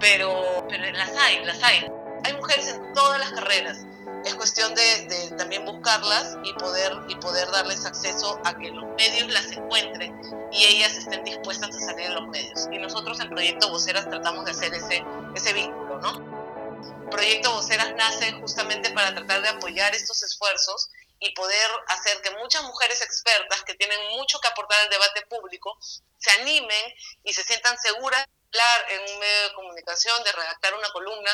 pero, 0.00 0.66
pero 0.68 0.90
las 0.92 1.10
hay, 1.16 1.44
las 1.44 1.62
hay. 1.62 1.86
Hay 2.24 2.32
mujeres 2.34 2.68
en 2.68 2.92
todas 2.94 3.18
las 3.20 3.32
carreras. 3.32 3.86
Es 4.24 4.34
cuestión 4.34 4.74
de, 4.74 5.34
también 5.36 5.64
buscarlas 5.64 6.36
y 6.44 6.52
poder, 6.54 6.92
y 7.08 7.16
poder 7.16 7.50
darles 7.50 7.84
acceso 7.84 8.40
a 8.44 8.54
que 8.56 8.70
los 8.70 8.84
medios 8.96 9.30
las 9.32 9.52
encuentren 9.52 10.18
y 10.50 10.64
ellas 10.64 10.96
estén 10.96 11.24
dispuestas 11.24 11.76
a 11.76 11.80
salir 11.80 12.06
en 12.06 12.14
los 12.14 12.28
medios. 12.28 12.68
Y 12.72 12.78
nosotros 12.78 13.20
en 13.20 13.28
Proyecto 13.30 13.68
Voceras 13.68 14.08
tratamos 14.08 14.44
de 14.44 14.52
hacer 14.52 14.72
ese, 14.72 15.04
ese 15.34 15.52
vínculo, 15.52 15.98
¿no? 16.00 17.10
Proyecto 17.10 17.52
Voceras 17.52 17.94
nace 17.96 18.32
justamente 18.40 18.90
para 18.90 19.14
tratar 19.14 19.42
de 19.42 19.48
apoyar 19.48 19.94
estos 19.94 20.22
esfuerzos 20.22 20.90
y 21.20 21.32
poder 21.34 21.70
hacer 21.88 22.20
que 22.22 22.30
muchas 22.32 22.62
mujeres 22.64 23.02
expertas 23.02 23.62
que 23.64 23.74
tienen 23.74 23.98
mucho 24.16 24.38
que 24.40 24.48
aportar 24.48 24.80
al 24.80 24.90
debate 24.90 25.26
público 25.26 25.78
se 26.18 26.30
animen 26.40 26.94
y 27.22 27.32
se 27.32 27.42
sientan 27.44 27.78
seguras 27.78 28.26
hablar 28.54 28.92
en 28.92 29.00
un 29.12 29.18
medio 29.18 29.48
de 29.48 29.54
comunicación, 29.54 30.22
de 30.24 30.32
redactar 30.32 30.74
una 30.74 30.88
columna. 30.90 31.30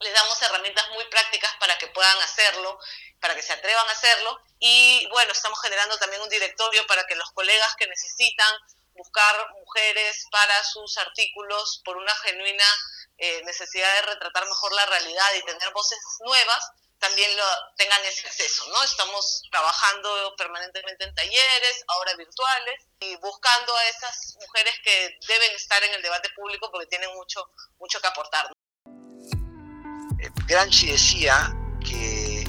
Les 0.00 0.12
damos 0.14 0.40
herramientas 0.42 0.88
muy 0.90 1.04
prácticas 1.06 1.50
para 1.58 1.76
que 1.78 1.88
puedan 1.88 2.18
hacerlo, 2.22 2.78
para 3.20 3.34
que 3.34 3.42
se 3.42 3.52
atrevan 3.52 3.88
a 3.88 3.92
hacerlo. 3.92 4.40
Y 4.58 5.06
bueno, 5.10 5.32
estamos 5.32 5.60
generando 5.60 5.98
también 5.98 6.22
un 6.22 6.28
directorio 6.28 6.86
para 6.86 7.04
que 7.06 7.16
los 7.16 7.30
colegas 7.32 7.74
que 7.76 7.86
necesitan 7.86 8.54
buscar 8.94 9.50
mujeres 9.54 10.26
para 10.30 10.64
sus 10.64 10.98
artículos 10.98 11.80
por 11.84 11.96
una 11.96 12.14
genuina 12.16 12.64
eh, 13.16 13.42
necesidad 13.44 13.92
de 13.94 14.02
retratar 14.02 14.44
mejor 14.46 14.72
la 14.72 14.86
realidad 14.86 15.34
y 15.36 15.44
tener 15.44 15.72
voces 15.72 15.98
nuevas, 16.20 16.70
también 16.98 17.36
lo, 17.36 17.44
tengan 17.76 18.04
ese 18.04 18.26
acceso, 18.26 18.66
¿no? 18.68 18.82
Estamos 18.82 19.42
trabajando 19.50 20.34
permanentemente 20.36 21.04
en 21.04 21.14
talleres, 21.14 21.84
ahora 21.88 22.14
virtuales, 22.14 22.86
y 23.00 23.16
buscando 23.16 23.76
a 23.76 23.88
esas 23.88 24.36
mujeres 24.40 24.74
que 24.84 25.18
deben 25.26 25.52
estar 25.52 25.82
en 25.84 25.94
el 25.94 26.02
debate 26.02 26.28
público 26.30 26.70
porque 26.70 26.86
tienen 26.86 27.12
mucho, 27.14 27.48
mucho 27.78 28.00
que 28.00 28.06
aportar. 28.08 28.50
Gramsci 30.46 30.88
decía 30.88 31.54
que 31.84 32.44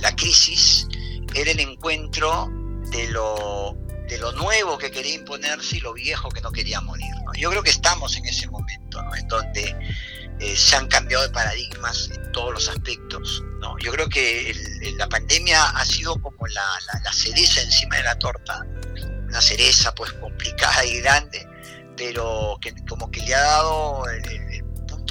la 0.00 0.14
crisis 0.14 0.86
era 1.34 1.50
el 1.50 1.60
encuentro 1.60 2.48
de 2.90 3.08
lo, 3.08 3.76
de 4.08 4.18
lo 4.18 4.32
nuevo 4.32 4.76
que 4.78 4.90
quería 4.90 5.14
imponerse 5.14 5.76
y 5.76 5.80
lo 5.80 5.94
viejo 5.94 6.28
que 6.28 6.40
no 6.40 6.52
quería 6.52 6.80
morir. 6.80 7.10
Yo 7.38 7.50
creo 7.50 7.62
que 7.62 7.70
estamos 7.70 8.16
en 8.16 8.26
ese 8.26 8.48
momento, 8.48 9.02
¿no? 9.02 9.14
En 9.14 9.26
donde 9.28 9.74
eh, 10.42 10.56
se 10.56 10.74
han 10.74 10.88
cambiado 10.88 11.22
de 11.22 11.30
paradigmas 11.30 12.10
en 12.12 12.32
todos 12.32 12.52
los 12.52 12.68
aspectos. 12.68 13.44
¿no? 13.60 13.78
Yo 13.78 13.92
creo 13.92 14.08
que 14.08 14.52
la 14.96 15.08
pandemia 15.08 15.62
ha 15.70 15.84
sido 15.84 16.20
como 16.20 16.46
la, 16.48 17.12
cereza 17.12 17.62
encima 17.62 17.96
de 17.96 18.02
la 18.02 18.18
torta, 18.18 18.66
una 19.28 19.40
cereza 19.40 19.94
pues 19.94 20.12
complicada 20.14 20.84
y 20.84 21.00
grande, 21.00 21.46
pero 21.96 22.58
que 22.60 22.74
como 22.88 23.08
que 23.10 23.20
le 23.20 23.34
ha 23.36 23.40
dado 23.40 24.04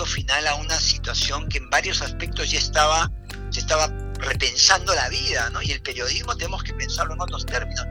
final 0.06 0.48
a 0.48 0.56
una 0.56 0.80
situación 0.80 1.48
que 1.50 1.58
en 1.60 1.70
varios 1.70 2.02
aspectos 2.02 2.52
ya 2.52 2.60
estaba, 2.60 3.12
se 3.50 3.60
estaba 3.60 3.88
repensando 4.20 4.94
la 4.94 5.10
vida, 5.10 5.50
¿no? 5.52 5.62
Y 5.62 5.72
el 5.72 5.82
periodismo 5.82 6.36
tenemos 6.36 6.64
que 6.64 6.74
pensarlo 6.74 7.14
en 7.14 7.22
otros 7.22 7.46
términos. 7.46 7.86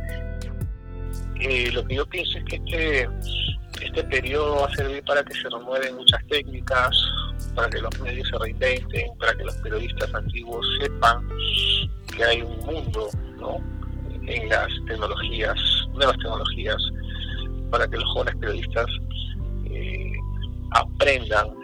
Lo 1.72 1.84
que 1.86 1.94
yo 1.94 2.06
pienso 2.06 2.38
es 2.38 2.44
que 2.44 2.56
este, 2.56 3.08
este 3.80 4.04
periodo 4.04 4.60
va 4.60 4.66
a 4.66 4.74
servir 4.74 5.02
para 5.04 5.24
que 5.24 5.34
se 5.34 5.48
remueven 5.48 5.96
muchas 5.96 6.20
técnicas, 6.28 6.96
para 7.54 7.70
que 7.70 7.80
los 7.80 7.98
medios 8.00 8.28
se 8.28 8.38
reinventen, 8.38 9.16
para 9.18 9.34
que 9.34 9.44
los 9.44 9.54
periodistas 9.56 10.14
antiguos 10.14 10.66
sepan 10.80 11.26
que 12.14 12.24
hay 12.24 12.42
un 12.42 12.58
mundo 12.60 13.08
en 14.26 14.48
las 14.48 14.68
tecnologías, 14.86 15.58
nuevas 15.94 16.16
tecnologías, 16.18 16.76
para 17.70 17.88
que 17.88 17.96
los 17.96 18.08
jóvenes 18.12 18.36
periodistas 18.36 18.86
eh, 19.64 20.12
aprendan 20.72 21.59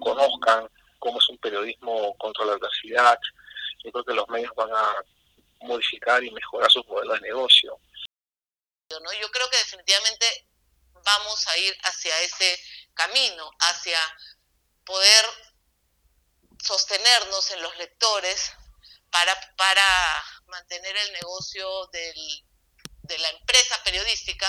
conozcan 0.00 0.68
cómo 0.98 1.18
es 1.18 1.28
un 1.28 1.38
periodismo 1.38 2.14
contra 2.18 2.44
la 2.44 2.52
adversidad. 2.52 3.18
Yo 3.84 3.92
creo 3.92 4.04
que 4.04 4.14
los 4.14 4.28
medios 4.28 4.52
van 4.54 4.70
a 4.72 4.94
modificar 5.62 6.22
y 6.22 6.30
mejorar 6.30 6.70
sus 6.70 6.86
modelos 6.86 7.20
de 7.20 7.28
negocio. 7.28 7.78
Yo 8.90 9.30
creo 9.30 9.50
que 9.50 9.58
definitivamente 9.58 10.48
vamos 11.04 11.46
a 11.48 11.58
ir 11.58 11.76
hacia 11.82 12.20
ese 12.22 12.58
camino, 12.94 13.50
hacia 13.60 13.98
poder 14.84 15.24
sostenernos 16.62 17.50
en 17.52 17.62
los 17.62 17.76
lectores 17.78 18.52
para, 19.10 19.34
para 19.56 20.24
mantener 20.46 20.96
el 20.96 21.12
negocio 21.12 21.86
del, 21.92 22.44
de 23.02 23.18
la 23.18 23.30
empresa 23.30 23.82
periodística 23.84 24.46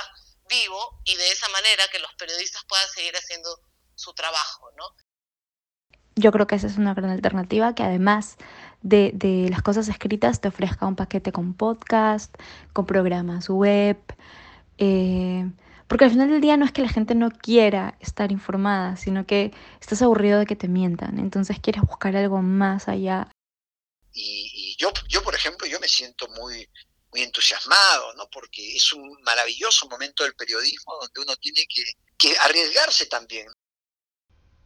vivo 0.49 1.01
y 1.05 1.15
de 1.15 1.31
esa 1.31 1.47
manera 1.49 1.87
que 1.89 1.99
los 1.99 2.13
periodistas 2.15 2.63
puedan 2.67 2.89
seguir 2.89 3.15
haciendo 3.15 3.59
su 3.95 4.13
trabajo, 4.13 4.71
¿no? 4.75 4.95
Yo 6.15 6.31
creo 6.31 6.47
que 6.47 6.55
esa 6.55 6.67
es 6.67 6.77
una 6.77 6.93
gran 6.93 7.09
alternativa 7.09 7.73
que 7.73 7.83
además 7.83 8.37
de, 8.81 9.11
de 9.13 9.47
las 9.49 9.61
cosas 9.61 9.87
escritas 9.87 10.41
te 10.41 10.49
ofrezca 10.49 10.85
un 10.85 10.95
paquete 10.95 11.31
con 11.31 11.53
podcast, 11.53 12.35
con 12.73 12.85
programas 12.85 13.49
web, 13.49 13.97
eh, 14.83 15.47
Porque 15.87 16.05
al 16.05 16.11
final 16.11 16.29
del 16.29 16.41
día 16.41 16.57
no 16.57 16.65
es 16.65 16.71
que 16.71 16.81
la 16.81 16.89
gente 16.89 17.13
no 17.13 17.29
quiera 17.29 17.95
estar 17.99 18.31
informada, 18.31 18.97
sino 18.97 19.27
que 19.27 19.51
estás 19.79 20.01
aburrido 20.01 20.39
de 20.39 20.47
que 20.47 20.55
te 20.55 20.67
mientan, 20.67 21.19
entonces 21.19 21.59
quieres 21.61 21.83
buscar 21.83 22.15
algo 22.15 22.41
más 22.41 22.87
allá. 22.87 23.29
Y, 24.13 24.75
yo, 24.79 24.91
yo, 25.07 25.21
por 25.21 25.35
ejemplo, 25.35 25.67
yo 25.67 25.79
me 25.79 25.87
siento 25.87 26.27
muy, 26.29 26.67
muy 27.11 27.21
entusiasmado, 27.21 28.13
¿no? 28.15 28.27
Porque 28.31 28.75
es 28.75 28.91
un 28.93 29.21
maravilloso 29.21 29.87
momento 29.87 30.23
del 30.23 30.33
periodismo 30.33 30.95
donde 30.99 31.21
uno 31.21 31.35
tiene 31.37 31.61
que, 31.69 31.83
que 32.17 32.35
arriesgarse 32.39 33.05
también. 33.05 33.47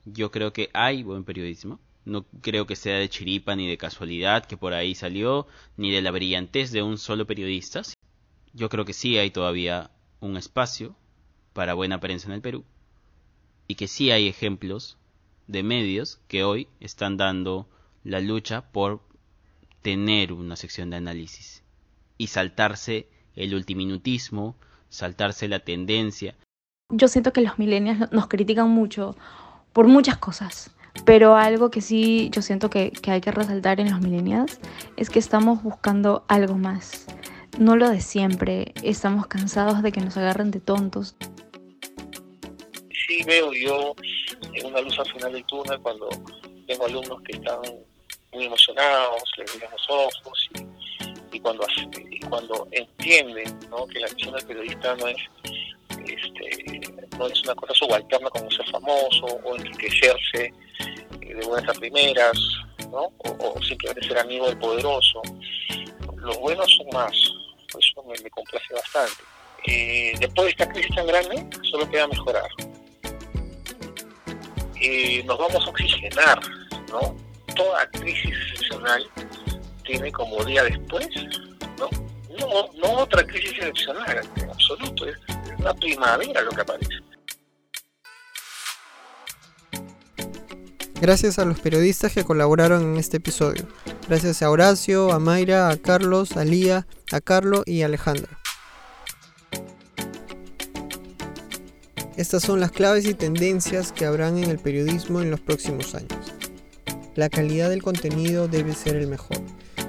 Yo 0.06 0.32
creo 0.32 0.54
que 0.54 0.70
hay 0.74 1.04
buen 1.04 1.24
periodismo. 1.24 1.80
No 2.06 2.26
creo 2.42 2.68
que 2.68 2.76
sea 2.76 2.98
de 2.98 3.10
chiripa 3.10 3.56
ni 3.56 3.68
de 3.68 3.78
casualidad 3.78 4.46
que 4.46 4.58
por 4.58 4.74
ahí 4.74 4.94
salió, 4.94 5.48
ni 5.76 5.92
de 5.92 6.02
la 6.02 6.12
brillantez 6.12 6.72
de 6.72 6.84
un 6.84 6.98
solo 7.00 7.26
periodista. 7.26 7.82
Yo 8.54 8.70
creo 8.70 8.86
que 8.86 8.94
sí 8.94 9.18
hay 9.18 9.32
todavía 9.32 9.90
un 10.20 10.38
espacio 10.38 10.96
para 11.54 11.74
buena 11.74 12.00
prensa 12.00 12.28
en 12.28 12.34
el 12.34 12.42
Perú 12.42 12.64
y 13.68 13.76
que 13.76 13.88
sí 13.88 14.12
hay 14.12 14.28
ejemplos 14.28 14.98
de 15.48 15.64
medios 15.64 16.20
que 16.28 16.44
hoy 16.44 16.68
están 16.80 17.18
dando 17.18 17.68
la 18.04 18.20
lucha 18.20 18.72
por 18.72 19.02
tener 19.82 20.34
una 20.34 20.56
sección 20.56 20.90
de 20.90 20.98
análisis 20.98 21.64
y 22.18 22.28
saltarse 22.28 23.08
el 23.36 23.54
ultiminutismo, 23.54 24.56
saltarse 24.90 25.48
la 25.48 25.60
tendencia. 25.60 26.36
Yo 26.90 27.08
siento 27.08 27.34
que 27.34 27.42
los 27.42 27.58
millennials 27.58 28.12
nos 28.12 28.28
critican 28.28 28.70
mucho 28.70 29.16
por 29.76 29.88
muchas 29.88 30.18
cosas, 30.18 30.72
pero 31.04 31.36
algo 31.36 31.70
que 31.70 31.82
sí 31.82 32.30
yo 32.32 32.42
siento 32.42 32.70
que, 32.70 32.92
que 32.92 33.12
hay 33.12 33.20
que 33.20 33.30
resaltar 33.30 33.82
en 33.82 33.92
los 33.92 34.00
millennials 34.00 34.62
es 34.96 35.10
que 35.10 35.20
estamos 35.20 35.62
buscando 35.64 36.24
algo 36.30 36.56
más. 36.56 37.08
No 37.60 37.76
lo 37.76 37.90
de 37.90 38.00
siempre, 38.00 38.74
estamos 38.84 39.28
cansados 39.28 39.84
de 39.84 39.92
que 39.92 40.00
nos 40.00 40.16
agarren 40.16 40.50
de 40.50 40.62
tontos. 40.62 41.18
Sí 43.06 43.22
veo 43.26 43.52
yo 43.52 43.94
una 44.64 44.80
luz 44.80 44.98
al 44.98 45.12
final 45.12 45.34
del 45.34 45.44
túnel 45.44 45.78
cuando 45.82 46.08
tengo 46.68 46.86
alumnos 46.86 47.22
que 47.24 47.34
están 47.34 47.60
muy 48.32 48.46
emocionados, 48.46 49.24
les 49.38 49.56
miran 49.56 49.72
los 49.74 49.90
ojos 49.90 50.50
y, 51.34 51.40
cuando, 51.42 51.68
y 52.12 52.20
cuando 52.22 52.66
entienden 52.72 53.60
que 53.92 54.00
la 54.00 54.08
misión 54.08 54.36
del 54.36 54.46
periodista 54.46 54.96
no 54.96 55.10
es 55.10 55.18
este, 56.08 56.65
no 57.18 57.28
es 57.28 57.42
una 57.44 57.56
cosa 57.56 57.74
subalterna 57.74 58.30
como 58.30 58.50
ser 58.52 58.66
famoso 58.70 59.26
o 59.44 59.56
enriquecerse 59.56 60.54
eh, 61.22 61.34
de 61.34 61.46
buenas 61.46 61.76
a 61.76 61.80
primeras, 61.80 62.38
¿no? 62.92 63.12
o, 63.18 63.62
simplemente 63.64 64.08
ser 64.08 64.18
amigo 64.20 64.48
del 64.48 64.58
poderoso. 64.58 65.22
Los 66.18 66.38
buenos 66.40 66.68
son 66.78 66.88
más, 66.94 67.14
eso 67.78 68.04
me, 68.04 68.20
me 68.24 68.30
complace 68.30 68.74
bastante. 68.74 69.24
Eh, 69.68 70.14
después 70.20 70.46
de 70.46 70.52
esta 70.52 70.70
crisis 70.70 70.96
tan 70.96 71.08
grande, 71.08 71.48
solo 71.64 71.90
queda 71.90 72.08
mejorar. 72.08 72.50
Eh, 74.80 75.24
nos 75.26 75.38
vamos 75.40 75.66
a 75.66 75.70
oxigenar, 75.70 76.40
¿no? 76.90 77.16
Toda 77.56 77.90
crisis 77.90 78.32
excepcional 78.32 79.10
tiene 79.84 80.12
como 80.12 80.44
día 80.44 80.64
después, 80.64 81.08
¿no? 81.80 81.90
No, 82.38 82.70
no 82.74 83.00
otra 83.00 83.26
crisis 83.26 83.54
excepcional, 83.54 84.30
en 84.36 84.50
absoluto, 84.50 85.08
es 85.08 85.18
una 85.58 85.74
primavera 85.74 86.42
lo 86.42 86.52
que 86.52 86.62
aparece. 86.62 86.95
Gracias 91.06 91.38
a 91.38 91.46
los 91.46 91.60
periodistas 91.60 92.14
que 92.14 92.24
colaboraron 92.24 92.82
en 92.82 92.98
este 92.98 93.18
episodio. 93.18 93.68
Gracias 94.08 94.42
a 94.42 94.50
Horacio, 94.50 95.12
a 95.12 95.20
Mayra, 95.20 95.70
a 95.70 95.78
Carlos, 95.78 96.36
a 96.36 96.44
Lía, 96.44 96.88
a 97.12 97.22
Carlo 97.22 97.62
y 97.68 97.84
a 97.84 97.86
Alejandra. 97.86 98.40
Estas 102.18 102.42
son 102.42 102.60
las 102.60 102.72
claves 102.72 103.06
y 103.06 103.14
tendencias 103.14 103.92
que 103.92 104.08
habrán 104.08 104.40
en 104.40 104.50
el 104.50 104.58
periodismo 104.58 105.22
en 105.22 105.30
los 105.30 105.40
próximos 105.40 105.94
años. 105.94 106.34
La 107.14 107.30
calidad 107.30 107.70
del 107.70 107.84
contenido 107.84 108.48
debe 108.48 108.74
ser 108.74 108.96
el 108.96 109.06
mejor, 109.06 109.38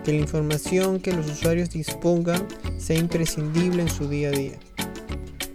que 0.05 0.13
la 0.13 0.19
información 0.19 1.01
que 1.01 1.15
los 1.15 1.31
usuarios 1.31 1.71
dispongan 1.71 2.47
sea 2.77 2.99
imprescindible 2.99 3.81
en 3.81 3.89
su 3.89 4.07
día 4.07 4.29
a 4.29 4.33
día. 4.33 4.59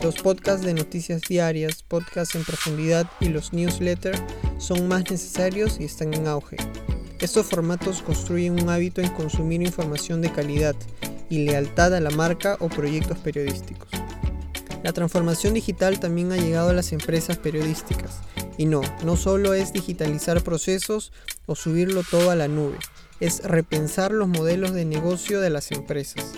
Los 0.02 0.16
podcasts 0.16 0.66
de 0.66 0.74
noticias 0.74 1.22
diarias, 1.22 1.84
podcasts 1.84 2.34
en 2.34 2.46
profundidad 2.46 3.06
y 3.20 3.30
los 3.30 3.54
newsletters 3.54 4.24
son 4.62 4.88
más 4.88 5.10
necesarios 5.10 5.78
y 5.80 5.86
están 5.86 6.14
en 6.14 6.28
auge. 6.28 6.58
Estos 7.20 7.48
formatos 7.48 8.02
construyen 8.02 8.62
un 8.62 8.70
hábito 8.70 9.02
en 9.02 9.10
consumir 9.10 9.62
información 9.62 10.22
de 10.22 10.32
calidad 10.32 10.76
y 11.30 11.46
lealtad 11.46 11.96
a 11.96 12.00
la 12.00 12.12
marca 12.12 12.58
o 12.60 12.70
proyectos 12.70 13.18
periodísticos. 13.18 13.90
La 14.84 14.94
transformación 14.94 15.56
digital 15.56 16.00
también 16.00 16.32
ha 16.32 16.38
llegado 16.38 16.70
a 16.70 16.74
las 16.74 16.92
empresas 16.92 17.38
periodísticas. 17.38 18.20
Y 18.58 18.66
no, 18.66 18.82
no 19.04 19.16
solo 19.18 19.54
es 19.54 19.74
digitalizar 19.74 20.44
procesos 20.44 21.12
o 21.46 21.56
subirlo 21.56 22.04
todo 22.04 22.30
a 22.30 22.36
la 22.36 22.48
nube, 22.48 22.78
es 23.20 23.44
repensar 23.44 24.12
los 24.12 24.28
modelos 24.28 24.74
de 24.74 24.86
negocio 24.86 25.40
de 25.42 25.50
las 25.50 25.72
empresas. 25.72 26.34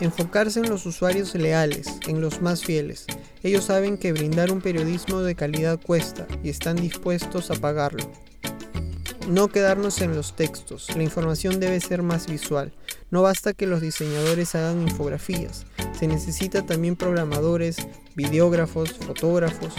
Enfocarse 0.00 0.60
en 0.60 0.68
los 0.68 0.84
usuarios 0.86 1.34
leales, 1.34 1.86
en 2.06 2.20
los 2.20 2.42
más 2.42 2.64
fieles. 2.64 3.06
Ellos 3.42 3.64
saben 3.64 3.98
que 3.98 4.12
brindar 4.12 4.50
un 4.50 4.60
periodismo 4.60 5.20
de 5.20 5.34
calidad 5.34 5.80
cuesta 5.80 6.26
y 6.42 6.48
están 6.48 6.76
dispuestos 6.76 7.50
a 7.50 7.54
pagarlo. 7.54 8.10
No 9.28 9.48
quedarnos 9.48 10.00
en 10.00 10.14
los 10.14 10.34
textos, 10.34 10.88
la 10.96 11.02
información 11.02 11.60
debe 11.60 11.80
ser 11.80 12.02
más 12.02 12.26
visual. 12.26 12.72
No 13.10 13.22
basta 13.22 13.52
que 13.52 13.66
los 13.66 13.80
diseñadores 13.80 14.54
hagan 14.54 14.82
infografías, 14.82 15.66
se 15.98 16.06
necesita 16.06 16.64
también 16.64 16.96
programadores, 16.96 17.76
videógrafos, 18.14 18.92
fotógrafos. 18.92 19.74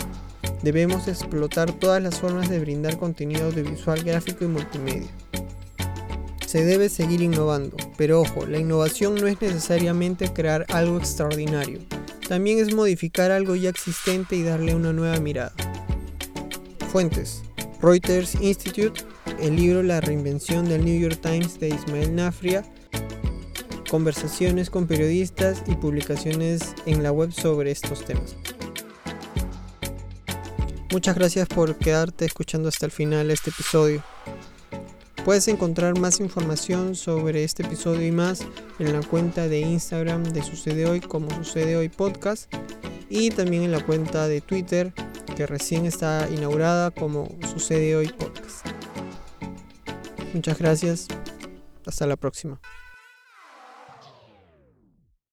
Debemos 0.61 1.07
explotar 1.07 1.71
todas 1.71 2.01
las 2.01 2.19
formas 2.19 2.49
de 2.49 2.59
brindar 2.59 2.97
contenido 2.97 3.45
audiovisual, 3.45 4.03
gráfico 4.03 4.45
y 4.45 4.47
multimedia 4.47 5.09
se 6.49 6.65
debe 6.65 6.89
seguir 6.89 7.21
innovando, 7.21 7.77
pero 7.95 8.21
ojo, 8.21 8.47
la 8.47 8.57
innovación 8.57 9.13
no 9.13 9.27
es 9.27 9.39
necesariamente 9.39 10.33
crear 10.33 10.65
algo 10.69 10.97
extraordinario, 10.97 11.77
también 12.29 12.59
es 12.59 12.75
modificar 12.75 13.31
algo 13.31 13.55
ya 13.55 13.71
existente 13.71 14.35
y 14.35 14.43
darle 14.43 14.75
una 14.75 14.93
nueva 14.93 15.19
mirada. 15.19 15.51
Fuentes. 16.91 17.41
Reuters 17.81 18.35
Institute, 18.35 19.01
el 19.39 19.55
libro 19.55 19.81
La 19.81 19.99
reinvención 19.99 20.69
del 20.69 20.85
New 20.85 20.99
York 20.99 21.19
Times 21.23 21.59
de 21.59 21.69
Ismael 21.69 22.13
Nafria, 22.13 22.63
conversaciones 23.89 24.69
con 24.69 24.85
periodistas 24.85 25.63
y 25.65 25.73
publicaciones 25.73 26.75
en 26.85 27.01
la 27.01 27.11
web 27.11 27.31
sobre 27.31 27.71
estos 27.71 28.05
temas. 28.05 28.35
Muchas 30.91 31.15
gracias 31.15 31.47
por 31.47 31.77
quedarte 31.77 32.25
escuchando 32.25 32.69
hasta 32.69 32.85
el 32.85 32.91
final 32.91 33.31
este 33.31 33.49
episodio. 33.49 34.03
Puedes 35.29 35.47
encontrar 35.47 35.95
más 35.99 36.19
información 36.21 36.95
sobre 36.95 37.43
este 37.43 37.61
episodio 37.61 38.03
y 38.03 38.11
más 38.11 38.43
en 38.79 38.93
la 38.93 39.03
cuenta 39.05 39.47
de 39.47 39.59
Instagram 39.59 40.23
de 40.23 40.41
Sucede 40.41 40.87
Hoy 40.87 41.01
como 41.01 41.29
Sucede 41.29 41.77
Hoy 41.77 41.87
Podcast 41.87 42.51
y 43.11 43.29
también 43.29 43.61
en 43.61 43.71
la 43.71 43.85
cuenta 43.85 44.27
de 44.27 44.41
Twitter 44.41 44.91
que 45.37 45.45
recién 45.45 45.85
está 45.85 46.27
inaugurada 46.31 46.89
como 46.89 47.29
Sucede 47.47 47.95
Hoy 47.95 48.07
Podcast. 48.07 48.65
Muchas 50.33 50.57
gracias. 50.57 51.07
Hasta 51.85 52.07
la 52.07 52.15
próxima. 52.15 52.59